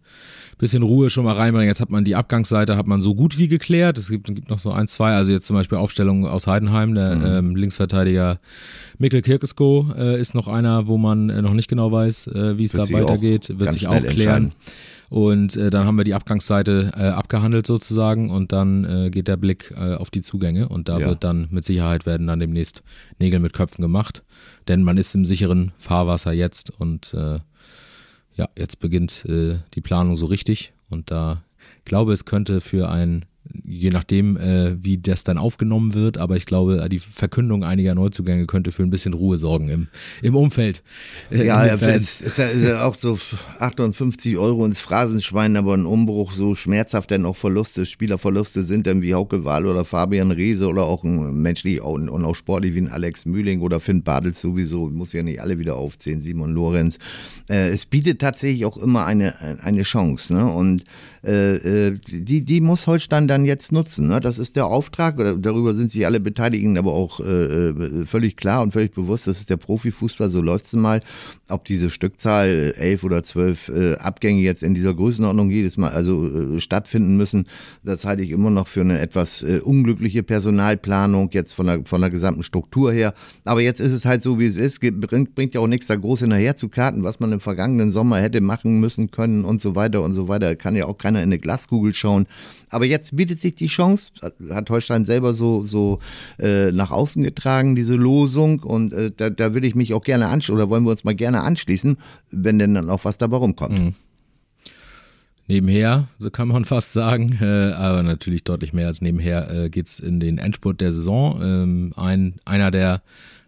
bisschen 0.58 0.82
Ruhe 0.82 1.08
schon 1.08 1.24
mal 1.24 1.36
reinbringen. 1.36 1.68
Jetzt 1.68 1.80
hat 1.80 1.92
man 1.92 2.04
die 2.04 2.16
Abgangsseite 2.16 2.76
hat 2.76 2.88
man 2.88 3.00
so 3.00 3.14
gut 3.14 3.38
wie 3.38 3.46
geklärt. 3.46 3.96
Es 3.96 4.10
gibt, 4.10 4.26
gibt 4.26 4.50
noch 4.50 4.58
so 4.58 4.72
ein, 4.72 4.88
zwei, 4.88 5.14
also 5.14 5.30
jetzt 5.30 5.46
zum 5.46 5.54
Beispiel 5.54 5.78
Aufstellung 5.78 6.26
aus 6.26 6.48
Heidenheim, 6.48 6.94
der 6.94 7.14
mhm. 7.14 7.24
ähm, 7.26 7.56
Linksverteidiger 7.56 8.40
Mikkel 8.98 9.22
Kirkesko 9.22 9.86
äh, 9.96 10.20
ist 10.20 10.34
noch 10.34 10.48
einer, 10.48 10.88
wo 10.88 10.98
man 10.98 11.30
äh, 11.30 11.42
noch 11.42 11.54
nicht 11.54 11.68
genau 11.68 11.92
weiß, 11.92 12.26
äh, 12.26 12.58
wie 12.58 12.64
es 12.64 12.72
da 12.72 12.90
weitergeht. 12.90 13.58
Wird 13.58 13.72
sich 13.72 13.86
auch 13.86 14.02
klären. 14.02 14.52
Und 15.11 15.57
äh, 15.57 15.70
dann 15.70 15.87
haben 15.87 15.96
wir 15.96 16.05
die 16.05 16.14
Abgangsseite 16.14 16.92
äh, 16.94 17.09
abgehandelt 17.09 17.66
sozusagen 17.66 18.31
und 18.31 18.53
dann 18.53 18.85
äh, 18.85 19.11
geht 19.11 19.27
der 19.27 19.37
Blick 19.37 19.75
äh, 19.77 19.94
auf 19.94 20.09
die 20.09 20.20
Zugänge 20.20 20.68
und 20.68 20.88
da 20.88 21.01
ja. 21.01 21.09
wird 21.09 21.25
dann 21.25 21.49
mit 21.51 21.64
Sicherheit 21.64 22.07
werden 22.07 22.29
dann 22.29 22.38
demnächst 22.38 22.85
Nägel 23.18 23.40
mit 23.40 23.53
Köpfen 23.53 23.83
gemacht, 23.83 24.23
denn 24.68 24.85
man 24.85 24.96
ist 24.96 25.12
im 25.16 25.27
sicheren 25.27 25.73
Fahrwasser 25.79 26.31
jetzt 26.31 26.70
und 26.70 27.12
äh, 27.14 27.40
ja, 28.35 28.49
jetzt 28.57 28.79
beginnt 28.79 29.25
äh, 29.25 29.59
die 29.75 29.81
Planung 29.81 30.14
so 30.14 30.27
richtig 30.27 30.73
und 30.88 31.11
da 31.11 31.42
glaube 31.85 32.12
es 32.12 32.25
könnte 32.25 32.61
für 32.61 32.88
ein 32.88 33.25
je 33.64 33.90
nachdem, 33.90 34.36
äh, 34.36 34.82
wie 34.82 34.98
das 34.98 35.24
dann 35.24 35.38
aufgenommen 35.38 35.94
wird, 35.94 36.18
aber 36.18 36.36
ich 36.36 36.46
glaube, 36.46 36.88
die 36.90 36.98
Verkündung 36.98 37.64
einiger 37.64 37.94
Neuzugänge 37.94 38.46
könnte 38.46 38.72
für 38.72 38.82
ein 38.82 38.90
bisschen 38.90 39.14
Ruhe 39.14 39.38
sorgen 39.38 39.68
im, 39.68 39.88
im 40.22 40.34
Umfeld. 40.34 40.82
Äh, 41.30 41.46
ja, 41.46 41.66
es 41.66 42.20
ist 42.20 42.38
ja, 42.38 42.46
ist 42.46 42.66
ja 42.66 42.84
auch 42.84 42.94
so 42.94 43.18
58 43.58 44.36
Euro 44.36 44.64
ins 44.64 44.80
Phrasenschwein, 44.80 45.56
aber 45.56 45.74
ein 45.74 45.86
Umbruch, 45.86 46.32
so 46.32 46.54
schmerzhaft 46.54 47.10
denn 47.10 47.24
auch 47.24 47.36
Verluste, 47.36 47.86
Spielerverluste 47.86 48.62
sind 48.62 48.86
dann 48.86 49.02
wie 49.02 49.14
Hauke 49.14 49.44
Wahl 49.44 49.66
oder 49.66 49.84
Fabian 49.84 50.30
Reese 50.30 50.66
oder 50.68 50.84
auch 50.84 51.04
ein 51.04 51.40
menschlich 51.40 51.80
und 51.80 52.08
auch 52.24 52.34
sportlich 52.34 52.74
wie 52.74 52.82
ein 52.82 52.88
Alex 52.88 53.26
Mühling 53.26 53.60
oder 53.60 53.80
Finn 53.80 54.02
Bartels 54.02 54.40
sowieso, 54.40 54.88
muss 54.88 55.12
ja 55.12 55.22
nicht 55.22 55.40
alle 55.40 55.58
wieder 55.58 55.76
aufzählen, 55.76 56.22
Simon 56.22 56.54
Lorenz. 56.54 56.98
Äh, 57.48 57.70
es 57.70 57.86
bietet 57.86 58.20
tatsächlich 58.20 58.64
auch 58.64 58.76
immer 58.76 59.06
eine, 59.06 59.58
eine 59.62 59.82
Chance, 59.82 60.34
ne? 60.34 60.44
Und 60.44 60.84
äh, 61.22 61.88
äh, 61.88 61.98
die, 62.08 62.42
die 62.42 62.60
muss 62.60 62.86
Holstein 62.86 63.28
dann 63.28 63.39
jetzt 63.44 63.72
nutzen. 63.72 64.09
Ne? 64.09 64.20
Das 64.20 64.38
ist 64.38 64.57
der 64.57 64.66
Auftrag, 64.66 65.16
darüber 65.42 65.74
sind 65.74 65.90
sich 65.90 66.07
alle 66.07 66.20
Beteiligten 66.20 66.76
aber 66.76 66.92
auch 66.92 67.20
äh, 67.20 67.68
äh, 67.68 68.07
völlig 68.07 68.37
klar 68.37 68.62
und 68.62 68.72
völlig 68.72 68.92
bewusst, 68.92 69.26
das 69.26 69.38
ist 69.38 69.50
der 69.50 69.57
Profifußball, 69.57 70.31
so 70.31 70.40
läuft 70.40 70.66
es 70.66 70.72
mal. 70.72 71.00
Ob 71.48 71.64
diese 71.64 71.90
Stückzahl 71.90 72.74
elf 72.76 73.05
oder 73.05 73.22
zwölf 73.22 73.68
äh, 73.68 73.94
Abgänge 73.94 74.40
jetzt 74.40 74.62
in 74.62 74.74
dieser 74.74 74.94
Größenordnung 74.94 75.50
jedes 75.50 75.76
Mal 75.76 75.90
also 75.90 76.26
äh, 76.26 76.61
stattfinden 76.61 77.16
müssen, 77.16 77.46
das 77.85 78.05
halte 78.05 78.22
ich 78.22 78.31
immer 78.31 78.50
noch 78.50 78.68
für 78.68 78.81
eine 78.81 78.98
etwas 79.00 79.42
äh, 79.42 79.61
unglückliche 79.62 80.22
Personalplanung 80.22 81.31
jetzt 81.33 81.55
von 81.55 81.66
der, 81.66 81.85
von 81.85 82.00
der 82.00 82.11
gesamten 82.11 82.42
Struktur 82.42 82.92
her. 82.92 83.14
Aber 83.44 83.61
jetzt 83.61 83.81
ist 83.81 83.92
es 83.92 84.05
halt 84.05 84.22
so, 84.22 84.38
wie 84.38 84.46
es 84.46 84.57
ist. 84.57 84.81
Bringt, 84.81 85.35
bringt 85.35 85.55
ja 85.55 85.61
auch 85.61 85.66
nichts 85.66 85.87
da 85.87 85.96
groß 85.96 86.20
hinterher 86.20 86.57
zu 86.57 86.68
karten, 86.68 87.05
was 87.05 87.20
man 87.20 87.33
im 87.33 87.40
vergangenen 87.40 87.90
Sommer 87.90 88.18
hätte 88.18 88.40
machen 88.40 88.81
müssen 88.81 89.11
können 89.11 89.44
und 89.44 89.61
so 89.61 89.76
weiter 89.76 90.03
und 90.03 90.14
so 90.14 90.29
weiter. 90.29 90.57
Kann 90.57 90.76
ja 90.76 90.87
auch 90.87 90.98
keiner 90.98 91.20
in 91.20 91.29
eine 91.29 91.38
Glaskugel 91.38 91.94
schauen. 91.94 92.26
Aber 92.68 92.87
jetzt 92.87 93.16
bietet 93.16 93.30
sich 93.38 93.55
die 93.55 93.66
Chance, 93.66 94.11
hat 94.51 94.71
Holstein 94.71 95.05
selber 95.05 95.35
so, 95.35 95.64
so 95.64 95.99
äh, 96.38 96.73
nach 96.73 96.90
außen 96.90 97.23
getragen, 97.23 97.77
diese 97.77 97.95
Losung. 97.95 98.61
Und 98.61 98.93
äh, 98.93 99.11
da, 99.14 99.31
da 99.31 99.55
würde 99.55 99.66
ich 99.66 99.75
mich 99.75 99.95
auch 99.95 100.03
gerne 100.03 100.29
anschließen, 100.29 100.55
oder 100.55 100.71
wollen 100.71 100.85
wir 100.85 100.90
uns 100.90 101.05
mal 101.05 101.14
gerne 101.14 101.43
anschließen, 101.43 101.99
wenn 102.31 102.59
denn 102.59 102.75
dann 102.75 102.90
auch 102.90 103.05
was 103.05 103.19
dabei 103.19 103.37
rumkommt. 103.37 103.79
Mhm. 103.79 103.95
Nebenher, 105.47 106.07
so 106.19 106.31
kann 106.31 106.49
man 106.49 106.64
fast 106.64 106.93
sagen, 106.93 107.38
äh, 107.40 107.73
aber 107.73 108.03
natürlich 108.03 108.45
deutlich 108.45 108.73
mehr 108.73 108.87
als 108.87 109.01
nebenher 109.01 109.51
äh, 109.51 109.69
geht 109.69 109.88
es 109.88 109.99
in 109.99 110.21
den 110.21 110.38
Endspurt 110.38 110.81
der 110.81 110.93
Saison. 110.93 111.40
Ähm, 111.43 111.93
ein, 111.97 112.35
einer 112.45 112.71
der 112.71 113.03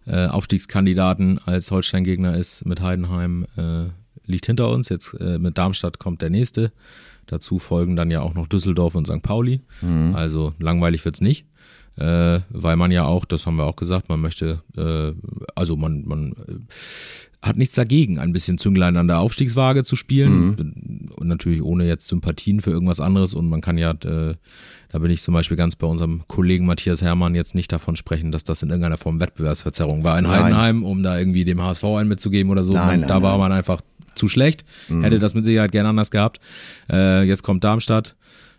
äh, 0.07 0.27
Aufstiegskandidaten 0.27 1.39
als 1.47 1.71
Holstein-Gegner 1.71 2.37
ist 2.37 2.67
mit 2.67 2.81
Heidenheim, 2.81 3.47
äh, 3.57 3.85
liegt 4.27 4.47
hinter 4.47 4.71
uns. 4.71 4.89
Jetzt 4.89 5.15
äh, 5.21 5.39
mit 5.39 5.59
Darmstadt 5.59 5.99
kommt 5.99 6.23
der 6.23 6.31
nächste. 6.31 6.73
Dazu 7.27 7.59
folgen 7.59 7.97
dann 7.97 8.11
ja 8.11 8.21
auch 8.21 8.35
noch 8.35 8.47
Düsseldorf 8.47 8.95
und 8.95 9.07
St. 9.07 9.23
Pauli. 9.23 9.61
Mhm. 9.81 10.15
Also 10.15 10.55
langweilig 10.59 11.05
wird 11.05 11.17
es 11.17 11.21
nicht. 11.21 11.47
Äh, 11.97 12.41
weil 12.49 12.77
man 12.77 12.91
ja 12.91 13.05
auch, 13.05 13.27
das 13.27 13.47
haben 13.47 13.57
wir 13.57 13.65
auch 13.65 13.77
gesagt, 13.77 14.09
man 14.09 14.21
möchte, 14.21 14.63
äh, 14.77 15.13
also 15.55 15.77
man, 15.77 16.05
man 16.07 16.33
äh, 16.33 17.47
hat 17.47 17.59
nichts 17.59 17.75
dagegen, 17.75 18.19
ein 18.19 18.33
bisschen 18.33 18.57
Zünglein 18.57 18.97
an 18.97 19.09
der 19.09 19.19
Aufstiegswaage 19.19 19.83
zu 19.83 19.97
spielen. 19.97 20.47
Mhm. 20.47 21.11
Und 21.17 21.29
natürlich 21.29 21.63
ohne 21.63 21.87
jetzt 21.87 22.07
Sympathien 22.07 22.61
für 22.61 22.71
irgendwas 22.71 23.01
anderes. 23.01 23.35
Und 23.35 23.49
man 23.49 23.61
kann 23.61 23.77
ja, 23.77 23.91
äh, 23.91 24.35
da 24.89 24.99
bin 24.99 25.11
ich 25.11 25.23
zum 25.23 25.35
Beispiel 25.35 25.57
ganz 25.57 25.77
bei 25.77 25.87
unserem 25.87 26.23
Kollegen 26.29 26.65
Matthias 26.65 27.03
Hermann 27.03 27.35
jetzt 27.35 27.55
nicht 27.55 27.71
davon 27.73 27.97
sprechen, 27.97 28.33
dass 28.33 28.45
das 28.45 28.63
in 28.63 28.71
irgendeiner 28.71 28.97
Form 28.97 29.21
Wettbewerbsverzerrung 29.21 30.03
war 30.03 30.19
in 30.19 30.25
nein. 30.25 30.45
Heidenheim, 30.45 30.85
um 30.85 31.03
da 31.03 31.19
irgendwie 31.19 31.45
dem 31.45 31.61
HSV 31.61 31.85
einen 31.85 32.09
mitzugeben 32.09 32.51
oder 32.51 32.65
so. 32.65 32.73
Nein, 32.73 33.01
man, 33.01 33.09
da 33.09 33.15
nein, 33.15 33.23
war 33.23 33.39
man 33.39 33.53
einfach 33.53 33.83
zu 34.23 34.29
schlecht. 34.29 34.65
Mhm. 34.89 35.03
Hätte 35.03 35.19
das 35.19 35.35
mit 35.35 35.45
Sicherheit 35.45 35.73
gern 35.73 35.87
anders 35.87 36.13
gehabt. 36.13 36.39
Äh, 36.91 37.25
jetzt 37.25 37.43
kommt 37.43 37.65
Darmstadt. 37.65 38.15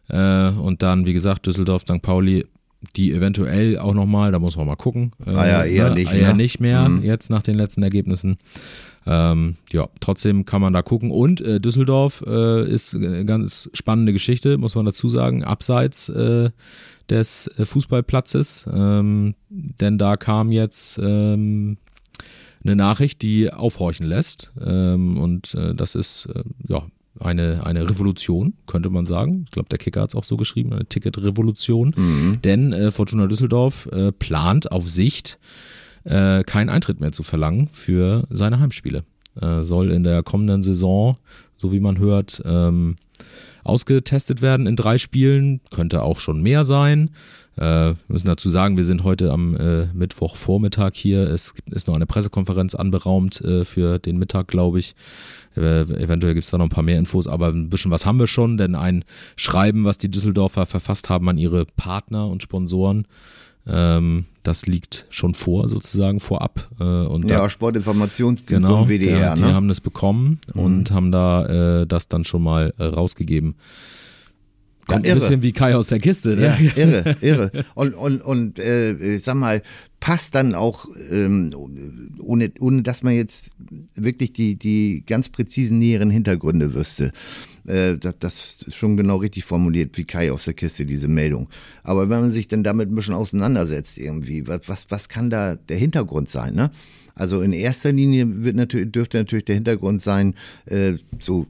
Äh, 0.09 0.49
und 0.49 0.81
dann, 0.81 1.05
wie 1.05 1.13
gesagt, 1.13 1.45
Düsseldorf, 1.45 1.83
St. 1.83 2.01
Pauli 2.01 2.45
die 2.97 3.13
eventuell 3.13 3.77
auch 3.79 3.93
nochmal, 3.93 4.33
da 4.33 4.39
muss 4.39 4.57
man 4.57 4.67
mal 4.67 4.75
gucken. 4.75 5.13
Äh, 5.25 5.29
ah 5.29 5.47
ja, 5.47 5.63
eher 5.63 5.89
ne? 5.89 5.95
nicht. 5.95 6.11
Eher 6.11 6.31
ne? 6.31 6.35
nicht 6.35 6.59
mehr, 6.59 6.89
mhm. 6.89 7.01
jetzt 7.01 7.29
nach 7.29 7.41
den 7.41 7.55
letzten 7.55 7.81
Ergebnissen. 7.81 8.35
Ähm, 9.05 9.55
ja, 9.71 9.87
trotzdem 10.01 10.43
kann 10.43 10.59
man 10.59 10.73
da 10.73 10.81
gucken. 10.81 11.09
Und 11.09 11.39
äh, 11.39 11.61
Düsseldorf 11.61 12.25
äh, 12.27 12.69
ist 12.69 12.93
eine 12.93 13.23
ganz 13.23 13.69
spannende 13.73 14.11
Geschichte, 14.11 14.57
muss 14.57 14.75
man 14.75 14.83
dazu 14.83 15.07
sagen, 15.07 15.45
abseits 15.45 16.09
äh, 16.09 16.49
des 17.09 17.47
äh, 17.57 17.65
Fußballplatzes. 17.65 18.65
Ähm, 18.69 19.35
denn 19.49 19.97
da 19.97 20.17
kam 20.17 20.51
jetzt 20.51 20.99
ähm, 21.01 21.77
eine 22.63 22.75
Nachricht, 22.75 23.21
die 23.21 23.51
aufhorchen 23.51 24.05
lässt. 24.05 24.51
Ähm, 24.63 25.17
und 25.17 25.53
äh, 25.55 25.75
das 25.75 25.95
ist, 25.95 26.27
äh, 26.27 26.43
ja, 26.67 26.83
eine, 27.19 27.65
eine 27.65 27.89
Revolution, 27.89 28.53
könnte 28.65 28.89
man 28.89 29.05
sagen. 29.05 29.43
Ich 29.45 29.51
glaube, 29.51 29.69
der 29.69 29.77
Kicker 29.77 30.01
hat 30.01 30.09
es 30.09 30.15
auch 30.15 30.23
so 30.23 30.37
geschrieben, 30.37 30.73
eine 30.73 30.85
Ticket-Revolution. 30.85 31.93
Mhm. 31.95 32.39
Denn 32.43 32.73
äh, 32.73 32.91
Fortuna 32.91 33.27
Düsseldorf 33.27 33.87
äh, 33.91 34.11
plant 34.11 34.71
auf 34.71 34.89
Sicht 34.89 35.39
äh, 36.05 36.43
keinen 36.43 36.69
Eintritt 36.69 36.99
mehr 36.99 37.11
zu 37.11 37.23
verlangen 37.23 37.67
für 37.71 38.25
seine 38.29 38.59
Heimspiele. 38.59 39.03
Äh, 39.39 39.63
soll 39.63 39.91
in 39.91 40.03
der 40.03 40.23
kommenden 40.23 40.63
Saison, 40.63 41.17
so 41.57 41.71
wie 41.71 41.79
man 41.79 41.97
hört, 41.97 42.41
ähm, 42.45 42.95
ausgetestet 43.63 44.41
werden 44.41 44.67
in 44.67 44.75
drei 44.75 44.97
Spielen. 44.97 45.61
Könnte 45.71 46.01
auch 46.01 46.19
schon 46.19 46.41
mehr 46.41 46.63
sein. 46.63 47.11
Äh, 47.57 47.61
wir 47.61 47.95
müssen 48.07 48.27
dazu 48.27 48.49
sagen, 48.49 48.77
wir 48.77 48.83
sind 48.83 49.03
heute 49.03 49.31
am 49.31 49.55
äh, 49.55 49.85
Mittwochvormittag 49.93 50.91
hier. 50.93 51.29
Es 51.29 51.53
ist 51.71 51.87
noch 51.87 51.95
eine 51.95 52.05
Pressekonferenz 52.05 52.75
anberaumt 52.75 53.41
äh, 53.41 53.65
für 53.65 53.99
den 53.99 54.17
Mittag, 54.17 54.47
glaube 54.47 54.79
ich. 54.79 54.95
Äh, 55.55 55.81
eventuell 55.81 56.33
gibt 56.33 56.45
es 56.45 56.51
da 56.51 56.57
noch 56.57 56.65
ein 56.65 56.69
paar 56.69 56.83
mehr 56.83 56.97
Infos, 56.97 57.27
aber 57.27 57.49
ein 57.49 57.69
bisschen 57.69 57.91
was 57.91 58.05
haben 58.05 58.19
wir 58.19 58.27
schon, 58.27 58.57
denn 58.57 58.75
ein 58.75 59.05
Schreiben, 59.35 59.85
was 59.85 59.97
die 59.97 60.09
Düsseldorfer 60.09 60.65
verfasst 60.65 61.09
haben 61.09 61.29
an 61.29 61.37
ihre 61.37 61.65
Partner 61.65 62.27
und 62.27 62.41
Sponsoren, 62.41 63.05
ähm, 63.65 64.25
das 64.43 64.65
liegt 64.65 65.05
schon 65.09 65.35
vor, 65.35 65.69
sozusagen 65.69 66.19
vorab. 66.19 66.69
Äh, 66.79 66.83
und 66.83 67.29
ja, 67.29 67.39
da, 67.39 67.49
Sportinformationsdienst 67.49 68.65
genau, 68.65 68.81
und 68.81 68.89
WDR. 68.89 69.19
Der, 69.19 69.35
ne? 69.35 69.47
Die 69.47 69.53
haben 69.53 69.67
das 69.67 69.79
bekommen 69.79 70.41
mhm. 70.53 70.61
und 70.61 70.91
haben 70.91 71.11
da 71.11 71.81
äh, 71.81 71.87
das 71.87 72.07
dann 72.07 72.25
schon 72.25 72.43
mal 72.43 72.73
äh, 72.77 72.83
rausgegeben. 72.83 73.55
Kommt 74.87 75.05
ja, 75.05 75.13
ein 75.13 75.19
bisschen 75.19 75.43
wie 75.43 75.53
Kai 75.53 75.75
aus 75.75 75.87
der 75.87 75.99
Kiste. 75.99 76.29
Ne? 76.29 76.41
Ja, 76.43 76.57
irre, 76.75 77.15
irre. 77.21 77.51
Und, 77.73 77.93
und, 77.93 78.21
und 78.21 78.59
äh, 78.59 79.15
ich 79.15 79.23
sag 79.23 79.35
mal, 79.35 79.61
passt 79.99 80.35
dann 80.35 80.53
auch, 80.55 80.87
ähm, 81.09 81.55
ohne, 82.19 82.51
ohne 82.59 82.83
dass 82.83 83.03
man 83.03 83.13
jetzt 83.13 83.51
wirklich 83.95 84.33
die, 84.33 84.55
die 84.55 85.03
ganz 85.05 85.29
präzisen 85.29 85.79
näheren 85.79 86.09
Hintergründe 86.09 86.73
wüsste. 86.73 87.11
Äh, 87.65 87.97
das, 87.97 88.57
ist 88.65 88.75
schon 88.75 88.97
genau 88.97 89.17
richtig 89.17 89.45
formuliert, 89.45 89.97
wie 89.97 90.03
Kai 90.03 90.31
aus 90.31 90.45
der 90.45 90.53
Kiste, 90.53 90.85
diese 90.85 91.07
Meldung. 91.07 91.49
Aber 91.83 92.09
wenn 92.09 92.21
man 92.21 92.31
sich 92.31 92.47
dann 92.47 92.63
damit 92.63 92.89
ein 92.89 92.95
bisschen 92.95 93.13
auseinandersetzt, 93.13 93.97
irgendwie, 93.97 94.47
was, 94.47 94.61
was, 94.67 94.85
was 94.89 95.09
kann 95.09 95.29
da 95.29 95.55
der 95.55 95.77
Hintergrund 95.77 96.29
sein, 96.29 96.55
ne? 96.55 96.71
Also 97.15 97.41
in 97.43 97.53
erster 97.53 97.91
Linie 97.91 98.43
wird 98.43 98.55
natürlich, 98.55 98.91
dürfte 98.91 99.19
natürlich 99.19 99.45
der 99.45 99.53
Hintergrund 99.53 100.01
sein, 100.01 100.33
äh, 100.65 100.93
so 101.19 101.45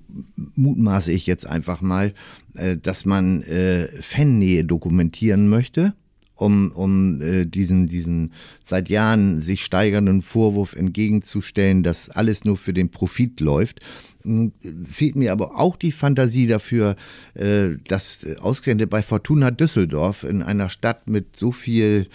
mutmaße 0.56 1.12
ich 1.14 1.26
jetzt 1.26 1.48
einfach 1.48 1.82
mal, 1.82 2.14
äh, 2.56 2.76
dass 2.76 3.06
man 3.06 3.44
äh, 3.44 3.88
Fannähe 4.02 4.66
dokumentieren 4.66 5.48
möchte 5.48 5.94
um, 6.36 6.72
um 6.72 7.22
äh, 7.22 7.46
diesen, 7.46 7.88
diesen 7.88 8.34
seit 8.64 8.90
Jahren 8.90 9.42
sich 9.42 9.64
steigernden 9.64 10.22
Vorwurf 10.22 10.74
entgegenzustellen, 10.74 11.84
dass 11.84 12.10
alles 12.10 12.44
nur 12.44 12.58
für 12.58 12.74
den 12.74 12.90
Profit 12.90 13.40
läuft. 13.40 13.80
Nun 14.24 14.54
fehlt 14.90 15.16
mir 15.16 15.32
aber 15.32 15.60
auch 15.60 15.76
die 15.76 15.92
Fantasie 15.92 16.48
dafür, 16.48 16.96
äh, 17.34 17.72
dass 17.88 18.26
ausgerechnet 18.40 18.90
bei 18.90 19.04
Fortuna 19.04 19.52
Düsseldorf 19.52 20.24
in 20.24 20.42
einer 20.42 20.70
Stadt 20.70 21.10
mit 21.10 21.36
so 21.36 21.52
viel 21.52 22.08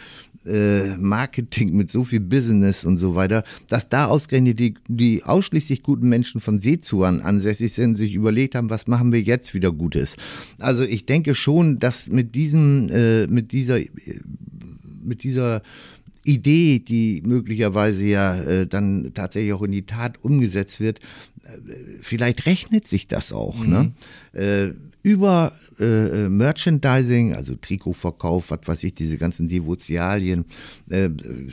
äh, 0.48 0.96
Marketing, 0.96 1.76
mit 1.76 1.90
so 1.90 2.04
viel 2.04 2.20
Business 2.20 2.84
und 2.84 2.96
so 2.96 3.14
weiter, 3.14 3.44
dass 3.68 3.88
da 3.88 4.06
ausgerechnet 4.06 4.58
die, 4.58 4.74
die 4.88 5.24
ausschließlich 5.24 5.82
guten 5.82 6.08
Menschen 6.08 6.40
von 6.40 6.58
Seezuan 6.60 7.20
ansässig 7.20 7.72
sind, 7.72 7.96
sich 7.96 8.14
überlegt 8.14 8.54
haben, 8.54 8.70
was 8.70 8.86
machen 8.86 9.12
wir 9.12 9.20
jetzt 9.20 9.54
wieder 9.54 9.72
Gutes. 9.72 10.16
Also 10.58 10.84
ich 10.84 11.06
denke 11.06 11.34
schon, 11.34 11.78
dass 11.78 12.08
mit 12.08 12.34
diesem, 12.34 12.88
äh, 12.90 13.26
mit 13.26 13.52
dieser, 13.52 13.78
mit 15.02 15.22
dieser 15.22 15.62
Idee, 16.24 16.78
die 16.78 17.22
möglicherweise 17.24 18.04
ja 18.04 18.40
äh, 18.40 18.66
dann 18.66 19.12
tatsächlich 19.14 19.52
auch 19.52 19.62
in 19.62 19.72
die 19.72 19.86
Tat 19.86 20.22
umgesetzt 20.22 20.80
wird, 20.80 21.00
äh, 21.44 21.48
vielleicht 22.02 22.46
rechnet 22.46 22.86
sich 22.86 23.08
das 23.08 23.32
auch. 23.32 23.64
Ne? 23.64 23.92
Mhm. 24.34 24.40
Ne? 24.40 24.72
Äh, 24.72 24.74
über 25.02 25.52
äh, 25.80 26.24
äh, 26.24 26.28
Merchandising, 26.28 27.34
also 27.34 27.54
Trikotverkauf, 27.54 28.50
was 28.50 28.60
weiß 28.64 28.84
ich, 28.84 28.94
diese 28.94 29.18
ganzen 29.18 29.48
Devotialien, 29.48 30.44
äh, 30.88 31.08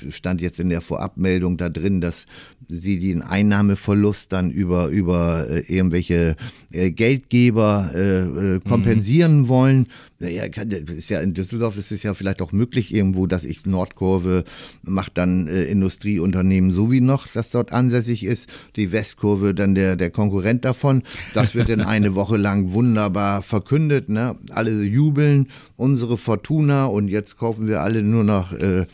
stand 0.09 0.41
jetzt 0.41 0.59
in 0.59 0.69
der 0.69 0.81
Vorabmeldung 0.81 1.57
da 1.57 1.69
drin, 1.69 2.01
dass 2.01 2.25
sie 2.67 2.99
den 2.99 3.21
Einnahmeverlust 3.21 4.31
dann 4.31 4.51
über, 4.51 4.88
über 4.88 5.47
äh, 5.49 5.59
irgendwelche 5.59 6.35
äh, 6.71 6.91
Geldgeber 6.91 7.91
äh, 7.93 8.55
äh 8.55 8.59
kompensieren 8.59 9.41
mhm. 9.41 9.47
wollen. 9.47 9.88
Naja, 10.17 10.45
ist 10.45 11.10
ja 11.10 11.19
in 11.19 11.34
Düsseldorf 11.34 11.75
ist 11.75 11.91
es 11.91 12.01
ja 12.01 12.13
vielleicht 12.13 12.41
auch 12.41 12.54
möglich 12.54 12.93
irgendwo, 12.93 13.28
dass 13.28 13.43
ich 13.43 13.65
Nordkurve 13.65 14.45
macht 14.82 15.17
dann 15.17 15.47
äh, 15.47 15.65
Industrieunternehmen 15.65 16.71
so 16.71 16.89
wie 16.89 17.01
noch, 17.01 17.28
das 17.28 17.51
dort 17.51 17.73
ansässig 17.73 18.23
ist, 18.23 18.49
die 18.78 18.93
Westkurve 18.93 19.54
dann 19.54 19.75
der, 19.75 19.97
der 19.97 20.12
Konkurrent 20.12 20.63
davon. 20.63 21.04
Das 21.34 21.54
wird 21.54 21.67
dann 21.67 21.82
eine 21.82 22.15
Woche 22.15 22.38
lang 22.38 22.71
wunderbar 22.71 23.43
verkündet, 23.43 24.08
ne? 24.08 24.38
Alle 24.51 24.84
jubeln, 24.84 25.49
unsere 25.75 26.17
Fortuna 26.17 26.86
und 26.86 27.10
jetzt 27.10 27.38
kaufen 27.38 27.67
wir 27.67 27.82
alle 27.82 28.01
nur 28.01 28.23
noch 28.23 28.54
äh, 28.54 28.86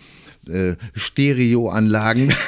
äh, 0.47 0.75
Stereoanlagen 0.93 2.33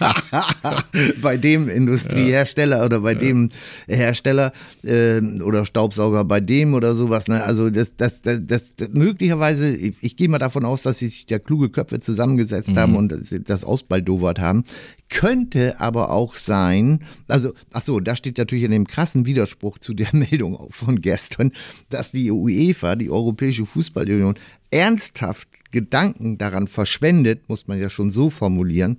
bei 1.22 1.36
dem 1.36 1.68
Industriehersteller 1.68 2.84
oder 2.84 3.00
bei 3.00 3.14
dem 3.14 3.50
Hersteller 3.86 4.52
äh, 4.82 5.20
oder 5.20 5.64
Staubsauger 5.64 6.24
bei 6.24 6.40
dem 6.40 6.74
oder 6.74 6.94
sowas. 6.94 7.28
Ne? 7.28 7.42
Also 7.42 7.70
das, 7.70 7.96
das, 7.96 8.22
das, 8.22 8.40
das, 8.46 8.72
möglicherweise, 8.92 9.74
ich, 9.74 9.94
ich 10.00 10.16
gehe 10.16 10.28
mal 10.28 10.38
davon 10.38 10.64
aus, 10.64 10.82
dass 10.82 10.98
sich 10.98 11.26
da 11.26 11.38
kluge 11.38 11.70
Köpfe 11.70 12.00
zusammengesetzt 12.00 12.72
mhm. 12.72 12.78
haben 12.78 12.96
und 12.96 13.12
das, 13.12 13.34
das 13.44 13.64
ausbaldowert 13.64 14.38
haben. 14.38 14.64
Könnte 15.08 15.80
aber 15.80 16.10
auch 16.10 16.34
sein, 16.34 17.04
also, 17.28 17.52
ach 17.72 17.82
so, 17.82 18.00
da 18.00 18.16
steht 18.16 18.38
natürlich 18.38 18.64
in 18.64 18.72
dem 18.72 18.86
krassen 18.86 19.24
Widerspruch 19.26 19.78
zu 19.78 19.94
der 19.94 20.08
Meldung 20.12 20.68
von 20.70 21.00
gestern, 21.00 21.52
dass 21.88 22.10
die 22.10 22.30
UEFA, 22.30 22.96
die 22.96 23.10
Europäische 23.10 23.66
Fußballunion, 23.66 24.34
ernsthaft 24.70 25.48
Gedanken 25.70 26.38
daran 26.38 26.68
verschwendet, 26.68 27.48
muss 27.48 27.66
man 27.66 27.80
ja 27.80 27.90
schon 27.90 28.10
so 28.10 28.30
formulieren, 28.30 28.98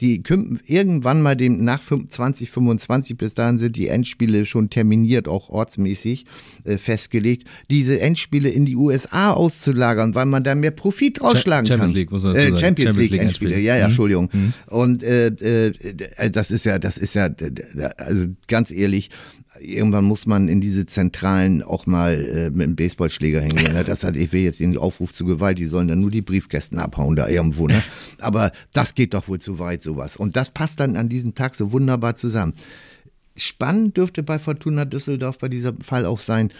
die 0.00 0.22
irgendwann 0.66 1.20
mal 1.20 1.36
dem 1.36 1.62
nach 1.62 1.80
2025, 1.82 3.16
bis 3.18 3.34
dahin 3.34 3.58
sind 3.58 3.76
die 3.76 3.88
Endspiele 3.88 4.46
schon 4.46 4.70
terminiert, 4.70 5.28
auch 5.28 5.50
ortsmäßig 5.50 6.24
äh, 6.64 6.78
festgelegt, 6.78 7.46
diese 7.70 8.00
Endspiele 8.00 8.48
in 8.48 8.64
die 8.64 8.76
USA 8.76 9.32
auszulagern, 9.32 10.14
weil 10.14 10.26
man 10.26 10.42
da 10.42 10.54
mehr 10.54 10.70
Profit 10.70 11.20
rausschlagen 11.22 11.66
Champions 11.66 11.90
kann. 11.90 11.96
League, 11.96 12.10
muss 12.10 12.22
man 12.22 12.34
dazu 12.34 12.46
äh, 12.46 12.58
Champions, 12.58 12.60
Champions 12.60 12.98
League, 12.98 13.10
League 13.10 13.22
Endspiele, 13.22 13.58
ja, 13.58 13.76
ja, 13.76 13.84
mhm. 13.84 13.90
Entschuldigung. 13.90 14.30
Mhm. 14.32 14.52
Und 14.68 15.02
äh, 15.02 15.26
äh, 15.26 16.30
das 16.30 16.50
ist 16.50 16.64
ja, 16.64 16.78
das 16.78 16.96
ist 16.96 17.14
ja, 17.14 17.28
also 17.98 18.26
ganz 18.48 18.70
ehrlich, 18.70 19.10
irgendwann 19.58 20.04
muss 20.04 20.26
man 20.26 20.48
in 20.48 20.60
diese 20.60 20.86
Zentralen 20.86 21.62
auch 21.62 21.86
mal 21.86 22.14
äh, 22.14 22.50
mit 22.50 22.62
einem 22.62 22.76
Baseballschläger 22.76 23.40
hingehen. 23.40 23.72
Ne? 23.72 23.84
Das 23.84 24.04
hat, 24.04 24.16
ich 24.16 24.32
will 24.32 24.42
jetzt 24.42 24.60
den 24.60 24.78
Aufruf 24.78 25.12
zu 25.12 25.24
Gewalt, 25.24 25.58
die 25.58 25.66
sollen 25.66 25.88
dann 25.88 26.00
nur 26.00 26.10
die 26.10 26.22
Briefkästen 26.22 26.78
abhauen 26.78 27.16
da 27.16 27.28
irgendwo. 27.28 27.66
Ne? 27.66 27.82
Aber 28.18 28.52
das 28.72 28.94
geht 28.94 29.14
doch 29.14 29.26
wohl 29.28 29.40
zu 29.40 29.58
weit, 29.58 29.82
sowas. 29.82 30.16
Und 30.16 30.36
das 30.36 30.50
passt 30.50 30.78
dann 30.78 30.96
an 30.96 31.08
diesem 31.08 31.34
Tag 31.34 31.56
so 31.56 31.72
wunderbar 31.72 32.14
zusammen. 32.14 32.54
Spannend 33.36 33.96
dürfte 33.96 34.22
bei 34.22 34.38
Fortuna 34.38 34.84
Düsseldorf 34.84 35.38
bei 35.38 35.48
diesem 35.48 35.80
Fall 35.80 36.06
auch 36.06 36.20
sein, 36.20 36.52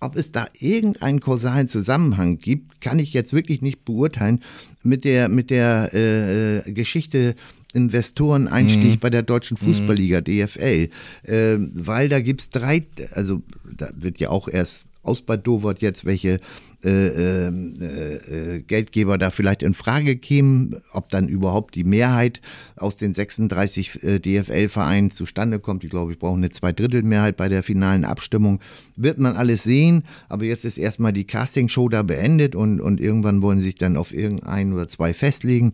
ob 0.00 0.16
es 0.16 0.30
da 0.30 0.46
irgendeinen 0.58 1.20
kausalen 1.20 1.68
Zusammenhang 1.68 2.38
gibt, 2.38 2.80
kann 2.80 3.00
ich 3.00 3.12
jetzt 3.12 3.32
wirklich 3.32 3.62
nicht 3.62 3.84
beurteilen 3.84 4.44
mit 4.82 5.04
der, 5.04 5.28
mit 5.28 5.50
der 5.50 5.90
äh, 5.92 6.58
äh 6.58 6.72
Geschichte 6.72 7.34
Investoreneinstieg 7.72 8.94
mhm. 8.94 8.98
bei 8.98 9.10
der 9.10 9.22
deutschen 9.22 9.56
Fußballliga, 9.56 10.20
DFL. 10.20 10.88
Äh, 11.22 11.56
weil 11.74 12.08
da 12.08 12.20
gibt 12.20 12.40
es 12.40 12.50
drei, 12.50 12.86
also 13.12 13.42
da 13.64 13.90
wird 13.94 14.18
ja 14.18 14.30
auch 14.30 14.48
erst 14.48 14.84
aus 15.02 15.22
Bad 15.22 15.46
Dovert 15.46 15.80
jetzt 15.80 16.04
welche 16.04 16.40
äh, 16.84 17.46
ähm, 17.48 17.74
äh, 17.80 18.14
äh, 18.14 18.62
Geldgeber 18.62 19.18
da 19.18 19.30
vielleicht 19.30 19.64
in 19.64 19.74
Frage 19.74 20.16
kämen, 20.16 20.76
ob 20.92 21.08
dann 21.08 21.26
überhaupt 21.26 21.74
die 21.74 21.82
Mehrheit 21.82 22.40
aus 22.76 22.96
den 22.96 23.14
36 23.14 24.04
äh, 24.04 24.20
DFL-Vereinen 24.20 25.10
zustande 25.10 25.58
kommt. 25.58 25.82
Ich 25.82 25.90
glaube, 25.90 26.12
ich 26.12 26.20
brauche 26.20 26.36
eine 26.36 26.50
Zweidrittelmehrheit 26.50 27.36
bei 27.36 27.48
der 27.48 27.64
finalen 27.64 28.04
Abstimmung. 28.04 28.60
Wird 28.94 29.18
man 29.18 29.34
alles 29.34 29.64
sehen, 29.64 30.04
aber 30.28 30.44
jetzt 30.44 30.64
ist 30.64 30.78
erstmal 30.78 31.12
die 31.12 31.24
Castingshow 31.24 31.88
da 31.88 32.04
beendet 32.04 32.54
und, 32.54 32.80
und 32.80 33.00
irgendwann 33.00 33.42
wollen 33.42 33.58
sie 33.58 33.64
sich 33.64 33.76
dann 33.76 33.96
auf 33.96 34.14
irgendein 34.14 34.72
oder 34.72 34.86
zwei 34.86 35.14
festlegen. 35.14 35.72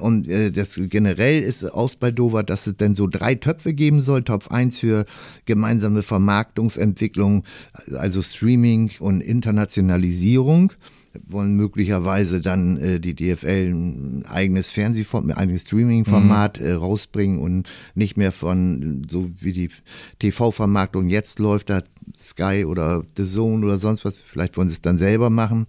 Und 0.00 0.28
das 0.28 0.80
generell 0.88 1.42
ist 1.42 1.64
aus 1.64 1.96
bei 1.96 2.12
Dover, 2.12 2.44
dass 2.44 2.68
es 2.68 2.76
dann 2.76 2.94
so 2.94 3.08
drei 3.08 3.34
Töpfe 3.34 3.74
geben 3.74 4.00
soll. 4.00 4.22
Topf 4.22 4.48
1 4.48 4.78
für 4.78 5.04
gemeinsame 5.46 6.04
Vermarktungsentwicklung, 6.04 7.42
also 7.92 8.22
Streaming 8.22 8.92
und 9.00 9.20
Internationalisierung 9.20 10.23
Digitalisierung 10.24 10.72
wollen 11.28 11.54
möglicherweise 11.54 12.40
dann 12.40 12.76
äh, 12.76 12.98
die 12.98 13.14
DFL 13.14 13.70
ein 13.72 14.26
eigenes 14.26 14.68
Fernsehformat, 14.68 15.36
ein 15.36 15.42
eigenes 15.42 15.62
Streaming-Format 15.62 16.58
mhm. 16.60 16.66
äh, 16.66 16.72
rausbringen 16.72 17.38
und 17.38 17.68
nicht 17.94 18.16
mehr 18.16 18.32
von, 18.32 19.06
so 19.08 19.30
wie 19.38 19.52
die 19.52 19.70
TV-Vermarktung 20.18 21.08
jetzt 21.08 21.38
läuft, 21.38 21.70
da 21.70 21.84
Sky 22.20 22.64
oder 22.64 23.04
The 23.16 23.26
Zone 23.26 23.64
oder 23.64 23.76
sonst 23.76 24.04
was, 24.04 24.20
vielleicht 24.20 24.56
wollen 24.56 24.68
sie 24.68 24.74
es 24.74 24.82
dann 24.82 24.98
selber 24.98 25.30
machen. 25.30 25.66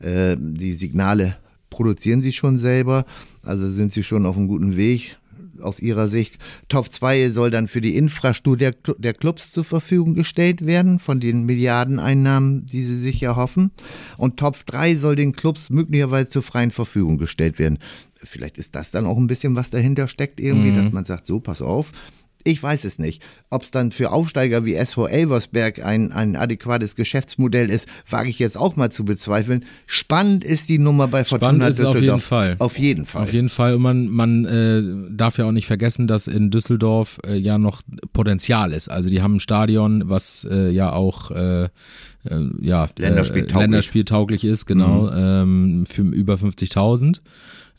Äh, 0.00 0.36
die 0.38 0.74
Signale 0.74 1.38
produzieren 1.70 2.20
sie 2.20 2.34
schon 2.34 2.58
selber, 2.58 3.06
also 3.42 3.70
sind 3.70 3.92
sie 3.92 4.02
schon 4.02 4.26
auf 4.26 4.36
einem 4.36 4.48
guten 4.48 4.76
Weg 4.76 5.16
aus 5.62 5.80
Ihrer 5.80 6.08
Sicht. 6.08 6.38
Top 6.68 6.92
2 6.92 7.28
soll 7.30 7.50
dann 7.50 7.68
für 7.68 7.80
die 7.80 7.96
Infrastruktur 7.96 8.56
der, 8.56 9.14
Clubs 9.14 9.52
zur 9.52 9.64
Verfügung 9.64 10.14
gestellt 10.14 10.66
werden, 10.66 10.98
von 10.98 11.20
den 11.20 11.44
Milliardeneinnahmen, 11.44 12.66
die 12.66 12.82
sie 12.82 12.98
sich 12.98 13.22
erhoffen. 13.22 13.70
Und 14.16 14.38
Top 14.38 14.64
3 14.66 14.96
soll 14.96 15.16
den 15.16 15.34
Clubs 15.34 15.70
möglicherweise 15.70 16.28
zur 16.28 16.42
freien 16.42 16.70
Verfügung 16.70 17.18
gestellt 17.18 17.58
werden. 17.58 17.78
Vielleicht 18.14 18.58
ist 18.58 18.74
das 18.74 18.90
dann 18.90 19.06
auch 19.06 19.16
ein 19.16 19.26
bisschen, 19.26 19.54
was 19.54 19.70
dahinter 19.70 20.08
steckt, 20.08 20.40
irgendwie, 20.40 20.70
mhm. 20.70 20.76
dass 20.76 20.92
man 20.92 21.04
sagt, 21.04 21.26
so, 21.26 21.40
pass 21.40 21.60
auf, 21.60 21.92
ich 22.44 22.62
weiß 22.62 22.84
es 22.84 22.98
nicht. 22.98 23.22
Ob 23.50 23.62
es 23.62 23.70
dann 23.70 23.92
für 23.92 24.12
Aufsteiger 24.12 24.64
wie 24.64 24.74
SV 24.74 25.06
Elversberg 25.06 25.84
ein, 25.84 26.12
ein 26.12 26.36
adäquates 26.36 26.96
Geschäftsmodell 26.96 27.70
ist, 27.70 27.86
wage 28.08 28.30
ich 28.30 28.38
jetzt 28.38 28.56
auch 28.56 28.76
mal 28.76 28.90
zu 28.90 29.04
bezweifeln. 29.04 29.64
Spannend 29.86 30.44
ist 30.44 30.68
die 30.68 30.78
Nummer 30.78 31.08
bei 31.08 31.24
Fortuna 31.24 31.50
Spannend 31.50 31.70
ist 31.70 31.78
Düsseldorf. 31.80 31.98
Auf 31.98 32.00
jeden 32.00 32.20
Fall. 32.20 32.56
Auf 32.58 32.78
jeden 32.78 33.06
Fall. 33.06 33.22
Auf 33.22 33.32
jeden 33.32 33.48
Fall. 33.48 33.74
Und 33.74 33.82
man, 33.82 34.08
man 34.08 34.44
äh, 34.44 35.14
darf 35.14 35.38
ja 35.38 35.44
auch 35.44 35.52
nicht 35.52 35.66
vergessen, 35.66 36.06
dass 36.06 36.26
in 36.26 36.50
Düsseldorf 36.50 37.18
äh, 37.26 37.36
ja 37.36 37.58
noch 37.58 37.82
Potenzial 38.12 38.72
ist. 38.72 38.90
Also 38.90 39.10
die 39.10 39.22
haben 39.22 39.36
ein 39.36 39.40
Stadion, 39.40 40.04
was 40.06 40.46
äh, 40.50 40.70
ja 40.70 40.92
auch 40.92 41.30
äh, 41.30 41.64
äh, 41.64 41.68
ja, 42.60 42.86
Länderspieltauglich. 42.96 43.60
Länderspieltauglich 43.60 44.44
ist, 44.44 44.66
genau, 44.66 45.02
mhm. 45.02 45.82
ähm, 45.82 45.86
für 45.86 46.02
über 46.02 46.34
50.000. 46.34 47.20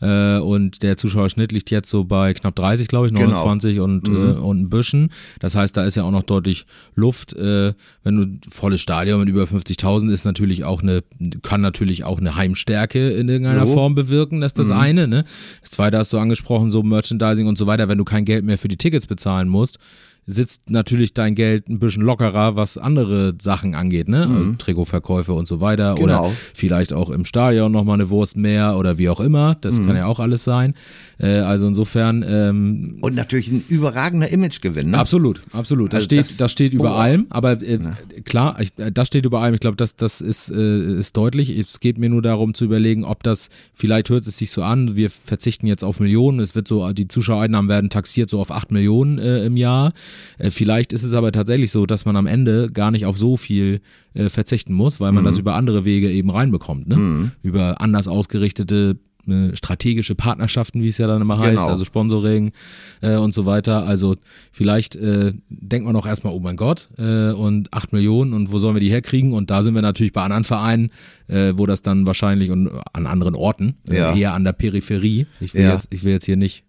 Äh, 0.03 0.39
und 0.39 0.83
der 0.83 0.97
Zuschauerschnitt 0.97 1.51
liegt 1.51 1.71
jetzt 1.71 1.89
so 1.89 2.03
bei 2.03 2.33
knapp 2.33 2.55
30, 2.55 2.87
glaube 2.87 3.07
ich, 3.07 3.13
29 3.13 3.75
genau. 3.75 3.85
und, 3.85 4.07
mhm. 4.07 4.15
äh, 4.15 4.31
und 4.33 4.61
ein 4.61 4.69
bisschen. 4.69 5.11
Das 5.39 5.55
heißt, 5.55 5.77
da 5.77 5.83
ist 5.85 5.95
ja 5.95 6.03
auch 6.03 6.11
noch 6.11 6.23
deutlich 6.23 6.65
Luft. 6.95 7.33
Äh, 7.33 7.73
wenn 8.03 8.15
du 8.15 8.49
volles 8.49 8.81
Stadion 8.81 9.21
mit 9.21 9.29
über 9.29 9.43
50.000 9.43 10.11
ist 10.11 10.25
natürlich 10.25 10.65
auch 10.65 10.81
eine, 10.81 11.03
kann 11.41 11.61
natürlich 11.61 12.03
auch 12.03 12.19
eine 12.19 12.35
Heimstärke 12.35 13.11
in 13.11 13.29
irgendeiner 13.29 13.65
so. 13.65 13.73
Form 13.73 13.95
bewirken. 13.95 14.41
Das 14.41 14.51
ist 14.51 14.59
das 14.59 14.67
mhm. 14.67 14.73
eine. 14.73 15.07
Ne? 15.07 15.25
Das 15.61 15.71
zweite 15.71 15.97
hast 15.97 16.11
du 16.11 16.17
angesprochen, 16.17 16.69
so 16.69 16.83
Merchandising 16.83 17.47
und 17.47 17.57
so 17.57 17.65
weiter. 17.65 17.87
Wenn 17.87 17.97
du 17.97 18.03
kein 18.03 18.25
Geld 18.25 18.43
mehr 18.43 18.57
für 18.57 18.67
die 18.67 18.77
Tickets 18.77 19.07
bezahlen 19.07 19.47
musst, 19.47 19.79
sitzt 20.25 20.69
natürlich 20.69 21.13
dein 21.13 21.35
Geld 21.35 21.67
ein 21.67 21.79
bisschen 21.79 22.01
lockerer, 22.01 22.55
was 22.55 22.77
andere 22.77 23.35
Sachen 23.41 23.75
angeht, 23.75 24.07
ne? 24.07 24.25
Mhm. 24.27 24.35
Also 24.35 24.51
Trikotverkäufe 24.53 25.33
und 25.33 25.47
so 25.47 25.59
weiter. 25.59 25.95
Genau. 25.95 26.27
Oder 26.27 26.31
vielleicht 26.53 26.93
auch 26.93 27.09
im 27.09 27.25
Stadion 27.25 27.71
nochmal 27.71 27.95
eine 27.95 28.09
Wurst 28.09 28.37
mehr 28.37 28.77
oder 28.77 28.97
wie 28.97 29.09
auch 29.09 29.19
immer. 29.19 29.55
Das 29.61 29.79
mhm. 29.79 29.87
kann 29.87 29.95
ja 29.97 30.05
auch 30.05 30.19
alles 30.19 30.43
sein. 30.43 30.75
Äh, 31.19 31.39
also 31.39 31.67
insofern. 31.67 32.23
Ähm, 32.27 32.97
und 33.01 33.15
natürlich 33.15 33.49
ein 33.49 33.63
überragender 33.67 34.29
Imagegewinn, 34.29 34.91
ne? 34.91 34.97
Absolut, 34.97 35.41
absolut. 35.51 35.91
Das 35.91 35.97
also 35.97 36.05
steht, 36.05 36.19
das, 36.21 36.37
das 36.37 36.51
steht 36.51 36.73
über 36.73 36.95
oh. 36.95 36.99
allem. 36.99 37.27
Aber 37.29 37.61
äh, 37.61 37.79
klar, 38.23 38.59
ich, 38.61 38.71
das 38.75 39.07
steht 39.07 39.25
über 39.25 39.41
allem. 39.41 39.53
Ich 39.53 39.59
glaube, 39.59 39.77
das, 39.77 39.95
das 39.95 40.21
ist, 40.21 40.49
äh, 40.49 40.99
ist 40.99 41.17
deutlich. 41.17 41.49
Es 41.49 41.79
geht 41.79 41.97
mir 41.97 42.09
nur 42.09 42.21
darum 42.21 42.53
zu 42.53 42.65
überlegen, 42.65 43.03
ob 43.03 43.23
das, 43.23 43.49
vielleicht 43.73 44.09
hört 44.09 44.25
es 44.25 44.37
sich 44.37 44.51
so 44.51 44.63
an, 44.63 44.95
wir 44.95 45.09
verzichten 45.09 45.67
jetzt 45.67 45.83
auf 45.83 45.99
Millionen. 45.99 46.39
Es 46.39 46.55
wird 46.55 46.67
so, 46.67 46.91
die 46.93 47.07
Zuschauereinnahmen 47.07 47.69
werden 47.69 47.89
taxiert 47.89 48.29
so 48.29 48.39
auf 48.39 48.51
8 48.51 48.71
Millionen 48.71 49.19
äh, 49.19 49.45
im 49.45 49.57
Jahr. 49.57 49.93
Äh, 50.37 50.51
vielleicht 50.51 50.93
ist 50.93 51.03
es 51.03 51.13
aber 51.13 51.31
tatsächlich 51.31 51.71
so, 51.71 51.85
dass 51.85 52.05
man 52.05 52.15
am 52.15 52.27
Ende 52.27 52.69
gar 52.71 52.91
nicht 52.91 53.05
auf 53.05 53.17
so 53.17 53.37
viel 53.37 53.81
äh, 54.13 54.29
verzichten 54.29 54.73
muss, 54.73 54.99
weil 54.99 55.11
man 55.11 55.23
mhm. 55.23 55.27
das 55.27 55.37
über 55.37 55.55
andere 55.55 55.85
Wege 55.85 56.11
eben 56.11 56.29
reinbekommt. 56.29 56.87
Ne? 56.87 56.95
Mhm. 56.95 57.31
Über 57.41 57.81
anders 57.81 58.07
ausgerichtete 58.07 58.97
äh, 59.27 59.55
strategische 59.55 60.15
Partnerschaften, 60.15 60.81
wie 60.81 60.89
es 60.89 60.97
ja 60.97 61.07
dann 61.07 61.21
immer 61.21 61.39
heißt, 61.39 61.57
genau. 61.57 61.69
also 61.69 61.85
Sponsoring 61.85 62.51
äh, 62.99 63.15
und 63.15 63.33
so 63.33 63.45
weiter. 63.45 63.85
Also 63.85 64.17
vielleicht 64.51 64.97
äh, 64.97 65.33
denkt 65.47 65.85
man 65.85 65.95
auch 65.95 66.05
erstmal, 66.05 66.33
oh 66.33 66.39
mein 66.39 66.57
Gott, 66.57 66.89
äh, 66.97 67.31
und 67.31 67.73
8 67.73 67.93
Millionen 67.93 68.33
und 68.33 68.51
wo 68.51 68.59
sollen 68.59 68.75
wir 68.75 68.81
die 68.81 68.89
herkriegen? 68.89 69.31
Und 69.31 69.49
da 69.49 69.63
sind 69.63 69.75
wir 69.75 69.81
natürlich 69.81 70.11
bei 70.11 70.23
anderen 70.23 70.43
Vereinen, 70.43 70.89
äh, 71.27 71.53
wo 71.55 71.65
das 71.65 71.81
dann 71.81 72.05
wahrscheinlich 72.05 72.51
und 72.51 72.69
an 72.91 73.05
anderen 73.05 73.35
Orten, 73.35 73.75
äh, 73.89 73.97
ja. 73.97 74.13
eher 74.13 74.33
an 74.33 74.43
der 74.43 74.51
Peripherie. 74.51 75.25
Ich 75.39 75.53
will, 75.53 75.63
ja. 75.63 75.71
jetzt, 75.71 75.87
ich 75.91 76.03
will 76.03 76.11
jetzt 76.11 76.25
hier 76.25 76.37
nicht 76.37 76.65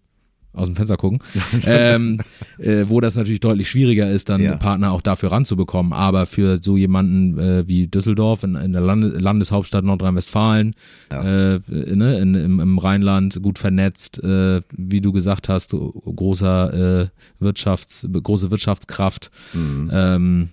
aus 0.55 0.67
dem 0.67 0.75
Fenster 0.75 0.97
gucken, 0.97 1.19
ähm, 1.65 2.19
äh, 2.57 2.85
wo 2.87 3.01
das 3.01 3.15
natürlich 3.15 3.39
deutlich 3.39 3.69
schwieriger 3.69 4.09
ist, 4.09 4.29
dann 4.29 4.41
ja. 4.41 4.55
Partner 4.55 4.91
auch 4.91 5.01
dafür 5.01 5.31
ranzubekommen. 5.31 5.93
Aber 5.93 6.25
für 6.25 6.57
so 6.61 6.77
jemanden 6.77 7.37
äh, 7.39 7.67
wie 7.67 7.87
Düsseldorf 7.87 8.43
in, 8.43 8.55
in 8.55 8.73
der 8.73 8.81
Lande 8.81 9.07
Landeshauptstadt 9.07 9.83
Nordrhein-Westfalen, 9.85 10.75
ja. 11.11 11.53
äh, 11.53 11.59
ne, 11.67 12.17
in, 12.19 12.35
im, 12.35 12.59
im, 12.59 12.77
Rheinland 12.77 13.41
gut 13.41 13.59
vernetzt, 13.59 14.23
äh, 14.23 14.61
wie 14.71 15.01
du 15.01 15.11
gesagt 15.11 15.49
hast, 15.49 15.71
großer 15.71 17.01
äh, 17.01 17.07
Wirtschafts, 17.39 18.07
große 18.11 18.51
Wirtschaftskraft. 18.51 19.31
Mhm. 19.53 19.89
Ähm, 19.93 20.49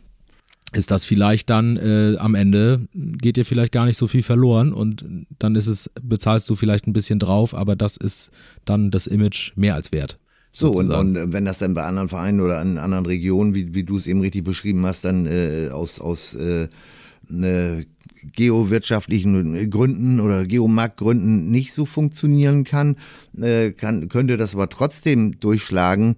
ist 0.75 0.91
das 0.91 1.05
vielleicht 1.05 1.51
dann 1.51 1.77
äh, 1.77 2.17
am 2.19 2.35
Ende 2.35 2.89
geht 2.93 3.37
dir 3.37 3.45
vielleicht 3.45 3.73
gar 3.73 3.85
nicht 3.85 3.97
so 3.97 4.07
viel 4.07 4.23
verloren 4.23 4.73
und 4.73 5.05
dann 5.39 5.55
ist 5.55 5.67
es, 5.67 5.91
bezahlst 6.03 6.49
du 6.49 6.55
vielleicht 6.55 6.87
ein 6.87 6.93
bisschen 6.93 7.19
drauf, 7.19 7.55
aber 7.55 7.77
das 7.77 7.97
ist 7.97 8.31
dann 8.65 8.91
das 8.91 9.07
Image 9.07 9.53
mehr 9.57 9.75
als 9.75 9.93
wert. 9.93 10.19
So, 10.55 10.71
und, 10.71 10.91
und, 10.91 11.33
wenn 11.33 11.47
das 11.47 11.59
dann 11.59 11.73
bei 11.73 11.85
anderen 11.85 12.11
Vereinen 12.11 12.41
oder 12.41 12.61
in 12.61 12.77
anderen 12.77 13.07
Regionen, 13.07 13.55
wie, 13.55 13.75
wie 13.75 13.85
du 13.85 13.97
es 13.97 14.07
eben 14.07 14.21
richtig 14.21 14.45
beschrieben 14.45 14.85
hast, 14.85 15.03
dann 15.05 15.27
äh, 15.27 15.71
aus, 15.73 15.99
aus 15.99 16.35
äh, 16.35 16.69
ne, 17.27 17.87
geowirtschaftlichen 18.37 19.71
Gründen 19.71 20.21
oder 20.21 20.45
Geomarktgründen 20.45 21.51
nicht 21.51 21.73
so 21.73 21.87
funktionieren 21.87 22.65
kann, 22.65 22.97
äh, 23.41 23.71
kann, 23.73 24.09
könnte 24.09 24.37
das 24.37 24.55
aber 24.55 24.69
trotzdem 24.69 25.41
durchschlagen. 25.41 26.17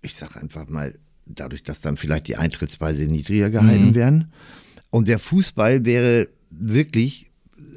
Ich 0.00 0.16
sage 0.16 0.40
einfach 0.40 0.68
mal, 0.68 0.94
dadurch, 1.26 1.62
dass 1.62 1.80
dann 1.80 1.96
vielleicht 1.96 2.28
die 2.28 2.36
Eintrittspreise 2.36 3.04
niedriger 3.06 3.50
gehalten 3.50 3.88
mhm. 3.88 3.94
werden. 3.94 4.32
Und 4.90 5.08
der 5.08 5.18
Fußball 5.18 5.84
wäre 5.84 6.28
wirklich, 6.50 7.30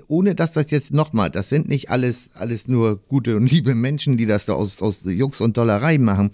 ohne 0.08 0.36
dass 0.36 0.54
das 0.54 0.72
jetzt 0.72 0.92
nochmal, 0.92 1.30
das 1.30 1.50
sind 1.50 1.68
nicht 1.68 1.90
alles, 1.90 2.30
alles 2.34 2.68
nur 2.68 2.98
gute 3.08 3.36
und 3.36 3.52
liebe 3.52 3.76
Menschen, 3.76 4.18
die 4.18 4.26
das 4.26 4.46
da 4.46 4.54
aus, 4.54 4.82
aus 4.82 5.02
Jux 5.04 5.42
und 5.42 5.58
Dollerei 5.58 5.98
machen. 5.98 6.32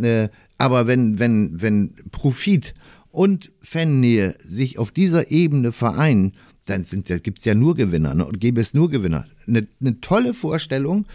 Äh, 0.00 0.28
aber 0.58 0.86
wenn, 0.86 1.18
wenn, 1.18 1.60
wenn 1.60 1.94
Profit 2.10 2.74
und 3.10 3.52
Fannähe 3.60 4.36
sich 4.40 4.78
auf 4.78 4.90
dieser 4.90 5.30
Ebene 5.30 5.72
vereinen, 5.72 6.32
dann 6.64 6.84
gibt 7.22 7.38
es 7.40 7.44
ja 7.44 7.54
nur 7.54 7.74
Gewinner 7.74 8.14
ne? 8.14 8.24
und 8.24 8.40
gäbe 8.40 8.60
es 8.60 8.72
nur 8.72 8.90
Gewinner. 8.90 9.26
Eine, 9.46 9.66
eine 9.80 10.00
tolle 10.00 10.32
Vorstellung, 10.32 11.06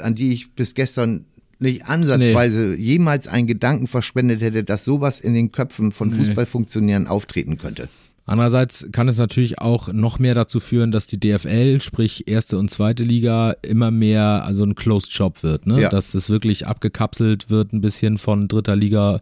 an 0.00 0.14
die 0.14 0.32
ich 0.32 0.54
bis 0.54 0.74
gestern 0.74 1.26
nicht 1.58 1.86
ansatzweise 1.86 2.74
nee. 2.76 2.76
jemals 2.76 3.26
einen 3.28 3.46
Gedanken 3.46 3.86
verschwendet 3.86 4.40
hätte, 4.40 4.64
dass 4.64 4.84
sowas 4.84 5.20
in 5.20 5.34
den 5.34 5.52
Köpfen 5.52 5.92
von 5.92 6.08
nee. 6.08 6.16
Fußballfunktionären 6.16 7.06
auftreten 7.06 7.58
könnte. 7.58 7.88
Andererseits 8.26 8.86
kann 8.90 9.06
es 9.08 9.18
natürlich 9.18 9.58
auch 9.58 9.92
noch 9.92 10.18
mehr 10.18 10.34
dazu 10.34 10.58
führen, 10.58 10.92
dass 10.92 11.06
die 11.06 11.20
DFL, 11.20 11.82
sprich 11.82 12.26
erste 12.26 12.56
und 12.58 12.70
zweite 12.70 13.02
Liga, 13.02 13.54
immer 13.60 13.90
mehr 13.90 14.44
also 14.46 14.64
ein 14.64 14.74
Closed 14.74 15.12
Shop 15.12 15.42
wird, 15.42 15.66
ne? 15.66 15.82
Ja. 15.82 15.88
Dass 15.90 16.14
es 16.14 16.30
wirklich 16.30 16.66
abgekapselt 16.66 17.50
wird 17.50 17.74
ein 17.74 17.82
bisschen 17.82 18.16
von 18.16 18.48
dritter 18.48 18.76
Liga 18.76 19.20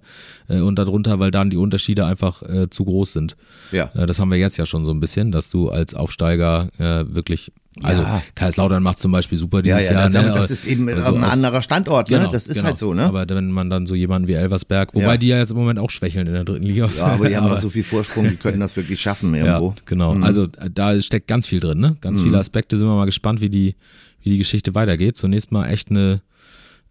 äh, 0.48 0.60
und 0.60 0.78
darunter, 0.78 1.18
weil 1.18 1.32
dann 1.32 1.50
die 1.50 1.56
Unterschiede 1.56 2.06
einfach 2.06 2.42
äh, 2.42 2.70
zu 2.70 2.84
groß 2.84 3.12
sind. 3.12 3.36
Ja. 3.72 3.90
Äh, 3.94 4.06
das 4.06 4.20
haben 4.20 4.30
wir 4.30 4.38
jetzt 4.38 4.56
ja 4.56 4.66
schon 4.66 4.84
so 4.84 4.92
ein 4.92 5.00
bisschen, 5.00 5.32
dass 5.32 5.50
du 5.50 5.68
als 5.68 5.94
Aufsteiger 5.94 6.68
äh, 6.78 7.04
wirklich 7.12 7.50
Also 7.82 8.02
Ja. 8.02 8.22
Kaiserslautern 8.34 8.82
macht 8.82 8.98
zum 9.00 9.12
Beispiel 9.12 9.38
super 9.38 9.58
Ja, 9.64 9.76
dieses 9.76 9.88
ja, 9.90 9.94
Jahr. 9.94 10.10
das, 10.10 10.22
ne? 10.22 10.32
das 10.34 10.50
ist 10.50 10.66
eben 10.66 10.88
Also 10.90 11.14
ein 11.14 11.24
anderer 11.24 11.62
Standort, 11.62 12.10
ne? 12.10 12.18
Genau, 12.18 12.30
das 12.30 12.46
ist 12.46 12.56
genau. 12.56 12.66
halt 12.68 12.78
so, 12.78 12.92
ne? 12.92 13.04
Aber 13.04 13.26
wenn 13.28 13.50
man 13.50 13.70
dann 13.70 13.86
so 13.86 13.94
jemanden 13.94 14.28
wie 14.28 14.34
Elversberg, 14.34 14.94
wobei 14.94 15.04
Ja. 15.06 15.16
die 15.16 15.28
ja 15.28 15.38
jetzt 15.38 15.52
im 15.52 15.56
Moment 15.56 15.78
auch 15.78 15.90
schwächeln 15.90 16.26
in 16.26 16.34
der 16.34 16.44
dritten 16.44 16.64
Liga. 16.66 16.86
ja, 16.86 17.06
aber 17.06 17.28
die 17.28 17.36
haben 17.36 17.48
noch 17.48 17.60
so 17.60 17.70
viel 17.70 17.82
Vorsprung, 17.84 18.28
die 18.28 18.36
könnten 18.36 18.60
das 18.60 18.76
wirklich 18.76 19.00
schaffen 19.00 19.34
irgendwo. 19.34 19.68
Ja, 19.68 19.74
genau. 19.86 20.14
Mhm. 20.14 20.22
Also 20.24 20.44
äh, 20.58 20.68
da 20.72 21.00
steckt 21.00 21.28
ganz 21.28 21.46
viel 21.46 21.60
drin, 21.60 21.78
ne? 21.80 21.96
Ganz 22.02 22.20
viele 22.20 22.38
Aspekte. 22.38 22.76
Sind 22.76 22.86
wir 22.86 22.94
mal 22.94 23.06
gespannt, 23.06 23.40
wie 23.40 23.48
die, 23.48 23.74
wie 24.22 24.30
die 24.30 24.38
Geschichte 24.38 24.74
weitergeht. 24.74 25.16
Zunächst 25.16 25.50
mal 25.50 25.66
echt 25.68 25.90
eine, 25.90 26.20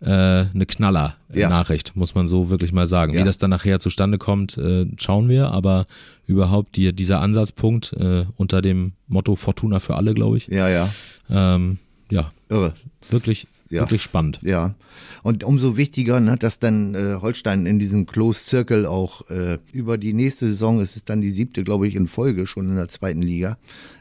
äh, 0.01 0.09
eine 0.09 0.65
Knaller-Nachricht, 0.65 1.95
muss 1.95 2.15
man 2.15 2.27
so 2.27 2.49
wirklich 2.49 2.71
mal 2.73 2.87
sagen. 2.87 3.13
Ja. 3.13 3.21
Wie 3.21 3.25
das 3.25 3.37
dann 3.37 3.49
nachher 3.51 3.79
zustande 3.79 4.17
kommt, 4.17 4.57
äh, 4.57 4.85
schauen 4.97 5.29
wir. 5.29 5.49
Aber 5.51 5.85
überhaupt 6.25 6.75
die, 6.75 6.93
dieser 6.93 7.21
Ansatzpunkt 7.21 7.93
äh, 7.93 8.25
unter 8.37 8.61
dem 8.61 8.93
Motto 9.07 9.35
Fortuna 9.35 9.79
für 9.79 9.95
alle, 9.95 10.13
glaube 10.13 10.37
ich. 10.37 10.47
Ja, 10.47 10.69
ja, 10.69 10.89
Ähm, 11.29 11.77
ja, 12.11 12.31
irre. 12.49 12.73
wirklich, 13.09 13.47
Ja. 13.71 13.81
wirklich 13.81 14.01
spannend. 14.01 14.39
Ja, 14.43 14.75
und 15.23 15.43
umso 15.43 15.77
wichtiger, 15.77 16.19
ne, 16.19 16.35
dass 16.37 16.59
dann 16.59 16.93
äh, 16.93 17.15
Holstein 17.21 17.65
in 17.65 17.79
diesem 17.79 18.05
Closed 18.05 18.45
Circle 18.45 18.85
auch 18.85 19.29
äh, 19.29 19.59
über 19.71 19.97
die 19.97 20.13
nächste 20.13 20.47
Saison, 20.47 20.81
es 20.81 20.95
ist 20.95 21.09
dann 21.09 21.21
die 21.21 21.31
siebte, 21.31 21.63
glaube 21.63 21.87
ich, 21.87 21.95
in 21.95 22.07
Folge 22.07 22.45
schon 22.47 22.69
in 22.69 22.75
der 22.75 22.89
zweiten 22.89 23.21
Liga, 23.21 23.57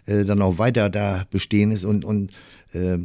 äh, 0.06 0.24
dann 0.24 0.42
auch 0.42 0.59
weiter 0.59 0.90
da 0.90 1.24
bestehen 1.30 1.70
ist 1.70 1.85
und, 1.85 2.04
und 2.04 2.33
äh, 2.72 2.98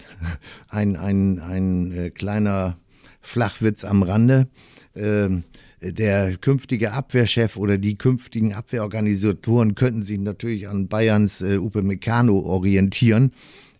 ein, 0.68 0.96
ein, 0.96 1.38
ein 1.40 1.92
äh, 1.92 2.10
kleiner 2.10 2.78
Flachwitz 3.20 3.84
am 3.84 4.02
Rande. 4.02 4.48
ähm, 4.94 5.44
der 5.80 6.36
künftige 6.36 6.92
Abwehrchef 6.92 7.56
oder 7.56 7.78
die 7.78 7.96
künftigen 7.96 8.52
Abwehrorganisatoren 8.52 9.76
könnten 9.76 10.02
sich 10.02 10.18
natürlich 10.18 10.68
an 10.68 10.88
Bayerns 10.88 11.40
äh, 11.40 11.58
Upe 11.58 11.82
Meccano 11.82 12.40
orientieren. 12.40 13.32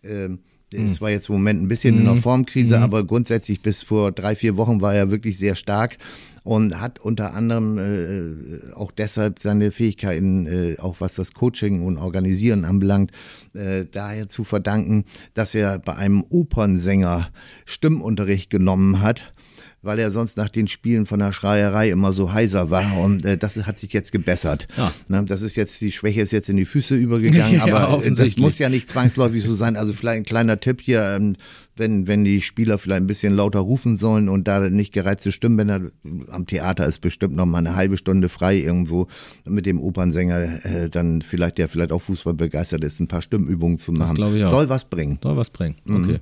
Ähm, 0.04 0.38
es 0.72 1.00
war 1.00 1.10
jetzt 1.10 1.28
im 1.28 1.36
Moment 1.36 1.62
ein 1.62 1.68
bisschen 1.68 1.98
in 1.98 2.04
der 2.04 2.16
Formkrise, 2.16 2.80
aber 2.80 3.04
grundsätzlich 3.04 3.62
bis 3.62 3.82
vor 3.82 4.12
drei, 4.12 4.36
vier 4.36 4.56
Wochen 4.56 4.80
war 4.80 4.94
er 4.94 5.10
wirklich 5.10 5.38
sehr 5.38 5.54
stark 5.54 5.96
und 6.44 6.80
hat 6.80 6.98
unter 6.98 7.34
anderem 7.34 7.78
äh, 7.78 8.72
auch 8.74 8.90
deshalb 8.90 9.40
seine 9.40 9.70
Fähigkeiten, 9.70 10.46
äh, 10.46 10.76
auch 10.78 10.96
was 10.98 11.14
das 11.14 11.32
Coaching 11.32 11.84
und 11.84 11.98
Organisieren 11.98 12.64
anbelangt, 12.64 13.12
äh, 13.54 13.84
daher 13.90 14.28
zu 14.28 14.44
verdanken, 14.44 15.04
dass 15.34 15.54
er 15.54 15.78
bei 15.78 15.94
einem 15.96 16.24
Opernsänger 16.28 17.28
Stimmunterricht 17.66 18.50
genommen 18.50 19.00
hat 19.02 19.34
weil 19.82 19.98
er 19.98 20.10
sonst 20.10 20.36
nach 20.36 20.48
den 20.48 20.66
Spielen 20.66 21.06
von 21.06 21.20
der 21.20 21.32
Schreierei 21.32 21.90
immer 21.90 22.12
so 22.12 22.32
heiser 22.32 22.70
war 22.70 22.98
und 22.98 23.24
äh, 23.24 23.36
das 23.38 23.56
hat 23.64 23.78
sich 23.78 23.92
jetzt 23.92 24.10
gebessert. 24.12 24.66
Ja. 24.76 24.92
Na, 25.06 25.22
das 25.22 25.42
ist 25.42 25.56
jetzt, 25.56 25.80
die 25.80 25.92
Schwäche 25.92 26.20
ist 26.20 26.32
jetzt 26.32 26.48
in 26.48 26.56
die 26.56 26.64
Füße 26.64 26.96
übergegangen, 26.96 27.54
Ja, 27.58 27.62
aber 27.62 27.70
äh, 27.70 27.80
das 27.82 27.92
offensichtlich. 27.92 28.38
muss 28.42 28.58
ja 28.58 28.68
nicht 28.68 28.88
zwangsläufig 28.88 29.44
so 29.44 29.54
sein. 29.54 29.76
Also 29.76 29.92
vielleicht 29.92 30.16
ein 30.18 30.24
kleiner 30.24 30.58
Tipp 30.60 30.80
hier, 30.80 31.04
ähm, 31.04 31.36
wenn, 31.76 32.08
wenn 32.08 32.24
die 32.24 32.40
Spieler 32.40 32.78
vielleicht 32.78 33.02
ein 33.02 33.06
bisschen 33.06 33.34
lauter 33.36 33.60
rufen 33.60 33.94
sollen 33.96 34.28
und 34.28 34.48
da 34.48 34.68
nicht 34.68 34.92
gereizte 34.92 35.30
Stimmbänder, 35.30 35.92
am 36.28 36.46
Theater 36.46 36.86
ist 36.86 37.00
bestimmt 37.00 37.36
noch 37.36 37.46
mal 37.46 37.58
eine 37.58 37.76
halbe 37.76 37.96
Stunde 37.96 38.28
frei 38.28 38.56
irgendwo 38.58 39.06
mit 39.46 39.64
dem 39.64 39.78
Opernsänger, 39.80 40.64
äh, 40.64 40.90
dann 40.90 41.22
vielleicht, 41.22 41.58
der 41.58 41.68
vielleicht 41.68 41.92
auch 41.92 42.02
Fußball 42.02 42.34
begeistert 42.34 42.82
ist, 42.82 42.98
ein 42.98 43.06
paar 43.06 43.22
Stimmübungen 43.22 43.78
zu 43.78 43.92
machen. 43.92 44.16
glaube 44.16 44.38
ich 44.38 44.44
auch. 44.44 44.50
Soll 44.50 44.68
was 44.68 44.86
bringen. 44.86 45.20
Soll 45.22 45.36
was 45.36 45.50
bringen. 45.50 45.76
Mhm. 45.84 46.18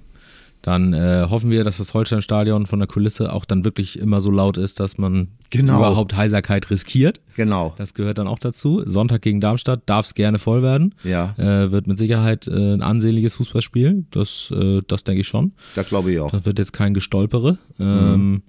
Dann 0.66 0.92
äh, 0.94 1.26
hoffen 1.30 1.48
wir, 1.48 1.62
dass 1.62 1.76
das 1.76 1.94
Holstein-Stadion 1.94 2.66
von 2.66 2.80
der 2.80 2.88
Kulisse 2.88 3.32
auch 3.32 3.44
dann 3.44 3.64
wirklich 3.64 4.00
immer 4.00 4.20
so 4.20 4.32
laut 4.32 4.58
ist, 4.58 4.80
dass 4.80 4.98
man 4.98 5.28
Genau. 5.50 5.76
überhaupt 5.76 6.16
Heiserkeit 6.16 6.70
riskiert. 6.70 7.20
Genau. 7.36 7.72
Das 7.78 7.94
gehört 7.94 8.18
dann 8.18 8.26
auch 8.26 8.40
dazu. 8.40 8.82
Sonntag 8.84 9.22
gegen 9.22 9.40
Darmstadt 9.40 9.82
darf 9.86 10.06
es 10.06 10.14
gerne 10.14 10.40
voll 10.40 10.62
werden. 10.64 10.96
Ja. 11.04 11.36
Äh, 11.38 11.70
wird 11.70 11.86
mit 11.86 11.98
Sicherheit 11.98 12.48
äh, 12.48 12.74
ein 12.74 12.82
ansehnliches 12.82 13.34
Fußballspiel. 13.34 14.06
Das, 14.10 14.52
äh, 14.52 14.82
das 14.88 15.04
denke 15.04 15.20
ich 15.20 15.28
schon. 15.28 15.52
Das 15.76 15.86
glaube 15.86 16.10
ich 16.10 16.18
auch. 16.18 16.32
Das 16.32 16.44
wird 16.46 16.58
jetzt 16.58 16.72
kein 16.72 16.94
Gestolpere. 16.94 17.58
Ähm, 17.78 18.42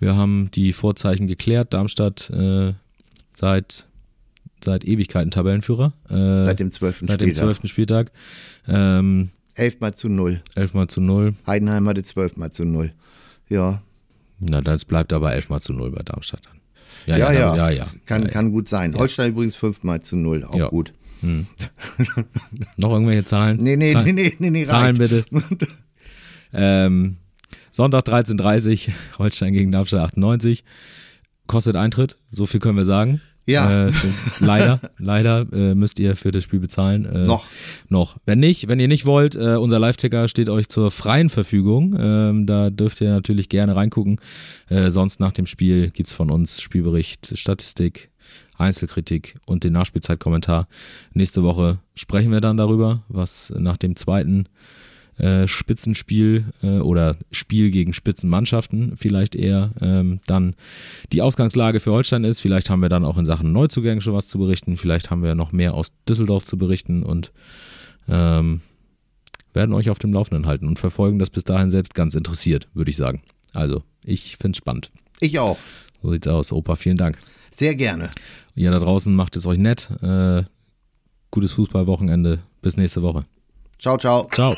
Wir 0.00 0.16
haben 0.16 0.50
die 0.52 0.72
Vorzeichen 0.72 1.28
geklärt. 1.28 1.72
Darmstadt 1.74 2.28
äh, 2.30 2.72
seit, 3.36 3.86
seit 4.64 4.84
Ewigkeiten 4.84 5.30
Tabellenführer. 5.30 5.92
Äh, 6.10 6.42
Seit 6.42 6.58
dem 6.58 6.72
12. 6.72 7.04
seit 7.06 7.20
dem 7.20 7.28
Spieltag. 7.28 7.44
12. 7.60 7.70
Spieltag. 7.70 8.12
Ähm, 8.66 9.30
11 9.56 9.80
mal 9.80 9.94
zu 9.94 10.08
0. 10.08 10.40
11 10.54 10.74
mal 10.74 10.88
zu 10.88 11.00
0. 11.00 11.34
Heidenheim 11.46 11.88
hatte 11.88 12.02
12 12.02 12.36
mal 12.36 12.50
zu 12.52 12.64
0. 12.64 12.92
Ja, 13.48 13.82
Na, 14.38 14.60
das 14.60 14.84
bleibt 14.84 15.12
aber 15.12 15.32
11 15.34 15.48
mal 15.48 15.60
zu 15.60 15.72
0 15.72 15.90
bei 15.92 16.02
Darmstadt 16.02 16.42
dann. 16.46 16.60
ja, 17.06 17.16
ja. 17.16 17.32
ja, 17.32 17.56
ja, 17.56 17.70
ja. 17.70 17.86
Kann, 18.06 18.22
ja, 18.22 18.26
ja. 18.28 18.32
kann 18.32 18.52
gut 18.52 18.68
sein. 18.68 18.94
Holstein 18.94 19.30
übrigens 19.30 19.56
5 19.56 19.82
mal 19.82 20.00
zu 20.02 20.16
0. 20.16 20.44
Auch 20.44 20.54
Ja. 20.54 20.68
gut. 20.68 20.92
Noch 22.76 22.92
irgendwelche 22.92 23.24
Zahlen? 23.24 23.56
Nee, 23.60 23.76
nee, 23.76 23.92
Zahl- 23.92 24.04
nee, 24.04 24.12
nee, 24.12 24.34
nee, 24.38 24.50
nee, 24.50 24.66
Zahlen 24.66 24.98
bitte. 24.98 25.24
ähm, 26.52 27.16
Sonntag 27.72 28.04
13.30 28.06 28.90
Holstein 29.18 29.52
gegen 29.52 29.72
Darmstadt 29.72 30.00
98. 30.02 30.64
Kostet 31.46 31.76
Eintritt, 31.76 32.18
so 32.30 32.46
viel 32.46 32.60
können 32.60 32.76
wir 32.76 32.84
sagen. 32.84 33.20
Ja. 33.46 33.88
Äh, 33.88 33.92
leider, 34.40 34.80
leider 34.98 35.46
äh, 35.52 35.74
müsst 35.74 35.98
ihr 35.98 36.16
für 36.16 36.32
das 36.32 36.44
Spiel 36.44 36.60
bezahlen. 36.60 37.06
Äh, 37.06 37.26
Noch. 37.26 37.44
Noch. 37.88 38.16
Wenn 38.26 38.40
nicht, 38.40 38.68
wenn 38.68 38.80
ihr 38.80 38.88
nicht 38.88 39.06
wollt, 39.06 39.36
äh, 39.36 39.56
unser 39.56 39.78
Live-Ticker 39.78 40.28
steht 40.28 40.48
euch 40.48 40.68
zur 40.68 40.90
freien 40.90 41.30
Verfügung. 41.30 41.96
Ähm, 41.98 42.46
da 42.46 42.70
dürft 42.70 43.00
ihr 43.00 43.10
natürlich 43.10 43.48
gerne 43.48 43.76
reingucken. 43.76 44.20
Äh, 44.68 44.90
sonst 44.90 45.20
nach 45.20 45.32
dem 45.32 45.46
Spiel 45.46 45.90
gibt's 45.90 46.12
von 46.12 46.30
uns 46.30 46.60
Spielbericht, 46.60 47.38
Statistik, 47.38 48.10
Einzelkritik 48.58 49.36
und 49.46 49.64
den 49.64 49.72
Nachspielzeitkommentar. 49.74 50.66
Nächste 51.12 51.42
Woche 51.42 51.78
sprechen 51.94 52.32
wir 52.32 52.40
dann 52.40 52.56
darüber, 52.56 53.04
was 53.08 53.52
nach 53.56 53.76
dem 53.76 53.96
zweiten 53.96 54.48
äh, 55.18 55.48
Spitzenspiel 55.48 56.44
äh, 56.62 56.78
oder 56.78 57.16
Spiel 57.30 57.70
gegen 57.70 57.92
Spitzenmannschaften 57.92 58.96
vielleicht 58.96 59.34
eher 59.34 59.70
ähm, 59.80 60.20
dann 60.26 60.54
die 61.12 61.22
Ausgangslage 61.22 61.80
für 61.80 61.92
Holstein 61.92 62.24
ist. 62.24 62.40
Vielleicht 62.40 62.70
haben 62.70 62.82
wir 62.82 62.88
dann 62.88 63.04
auch 63.04 63.18
in 63.18 63.24
Sachen 63.24 63.52
Neuzugänge 63.52 64.00
schon 64.00 64.14
was 64.14 64.28
zu 64.28 64.38
berichten. 64.38 64.76
Vielleicht 64.76 65.10
haben 65.10 65.22
wir 65.22 65.34
noch 65.34 65.52
mehr 65.52 65.74
aus 65.74 65.92
Düsseldorf 66.08 66.44
zu 66.44 66.58
berichten 66.58 67.02
und 67.02 67.32
ähm, 68.08 68.60
werden 69.54 69.74
euch 69.74 69.90
auf 69.90 69.98
dem 69.98 70.12
Laufenden 70.12 70.46
halten 70.46 70.68
und 70.68 70.78
verfolgen 70.78 71.18
das 71.18 71.30
bis 71.30 71.44
dahin 71.44 71.70
selbst 71.70 71.94
ganz 71.94 72.14
interessiert, 72.14 72.68
würde 72.74 72.90
ich 72.90 72.96
sagen. 72.96 73.22
Also, 73.52 73.82
ich 74.04 74.36
finde 74.36 74.52
es 74.52 74.58
spannend. 74.58 74.90
Ich 75.20 75.38
auch. 75.38 75.56
So 76.02 76.12
sieht's 76.12 76.26
aus. 76.26 76.52
Opa, 76.52 76.76
vielen 76.76 76.98
Dank. 76.98 77.16
Sehr 77.50 77.74
gerne. 77.74 78.10
Ihr 78.54 78.70
da 78.70 78.78
draußen 78.78 79.14
macht 79.14 79.34
es 79.36 79.46
euch 79.46 79.58
nett. 79.58 79.90
Äh, 80.02 80.44
gutes 81.30 81.52
Fußballwochenende. 81.52 82.40
Bis 82.60 82.76
nächste 82.76 83.00
Woche. 83.00 83.24
Ciao, 83.78 83.96
ciao. 83.96 84.28
Ciao. 84.32 84.54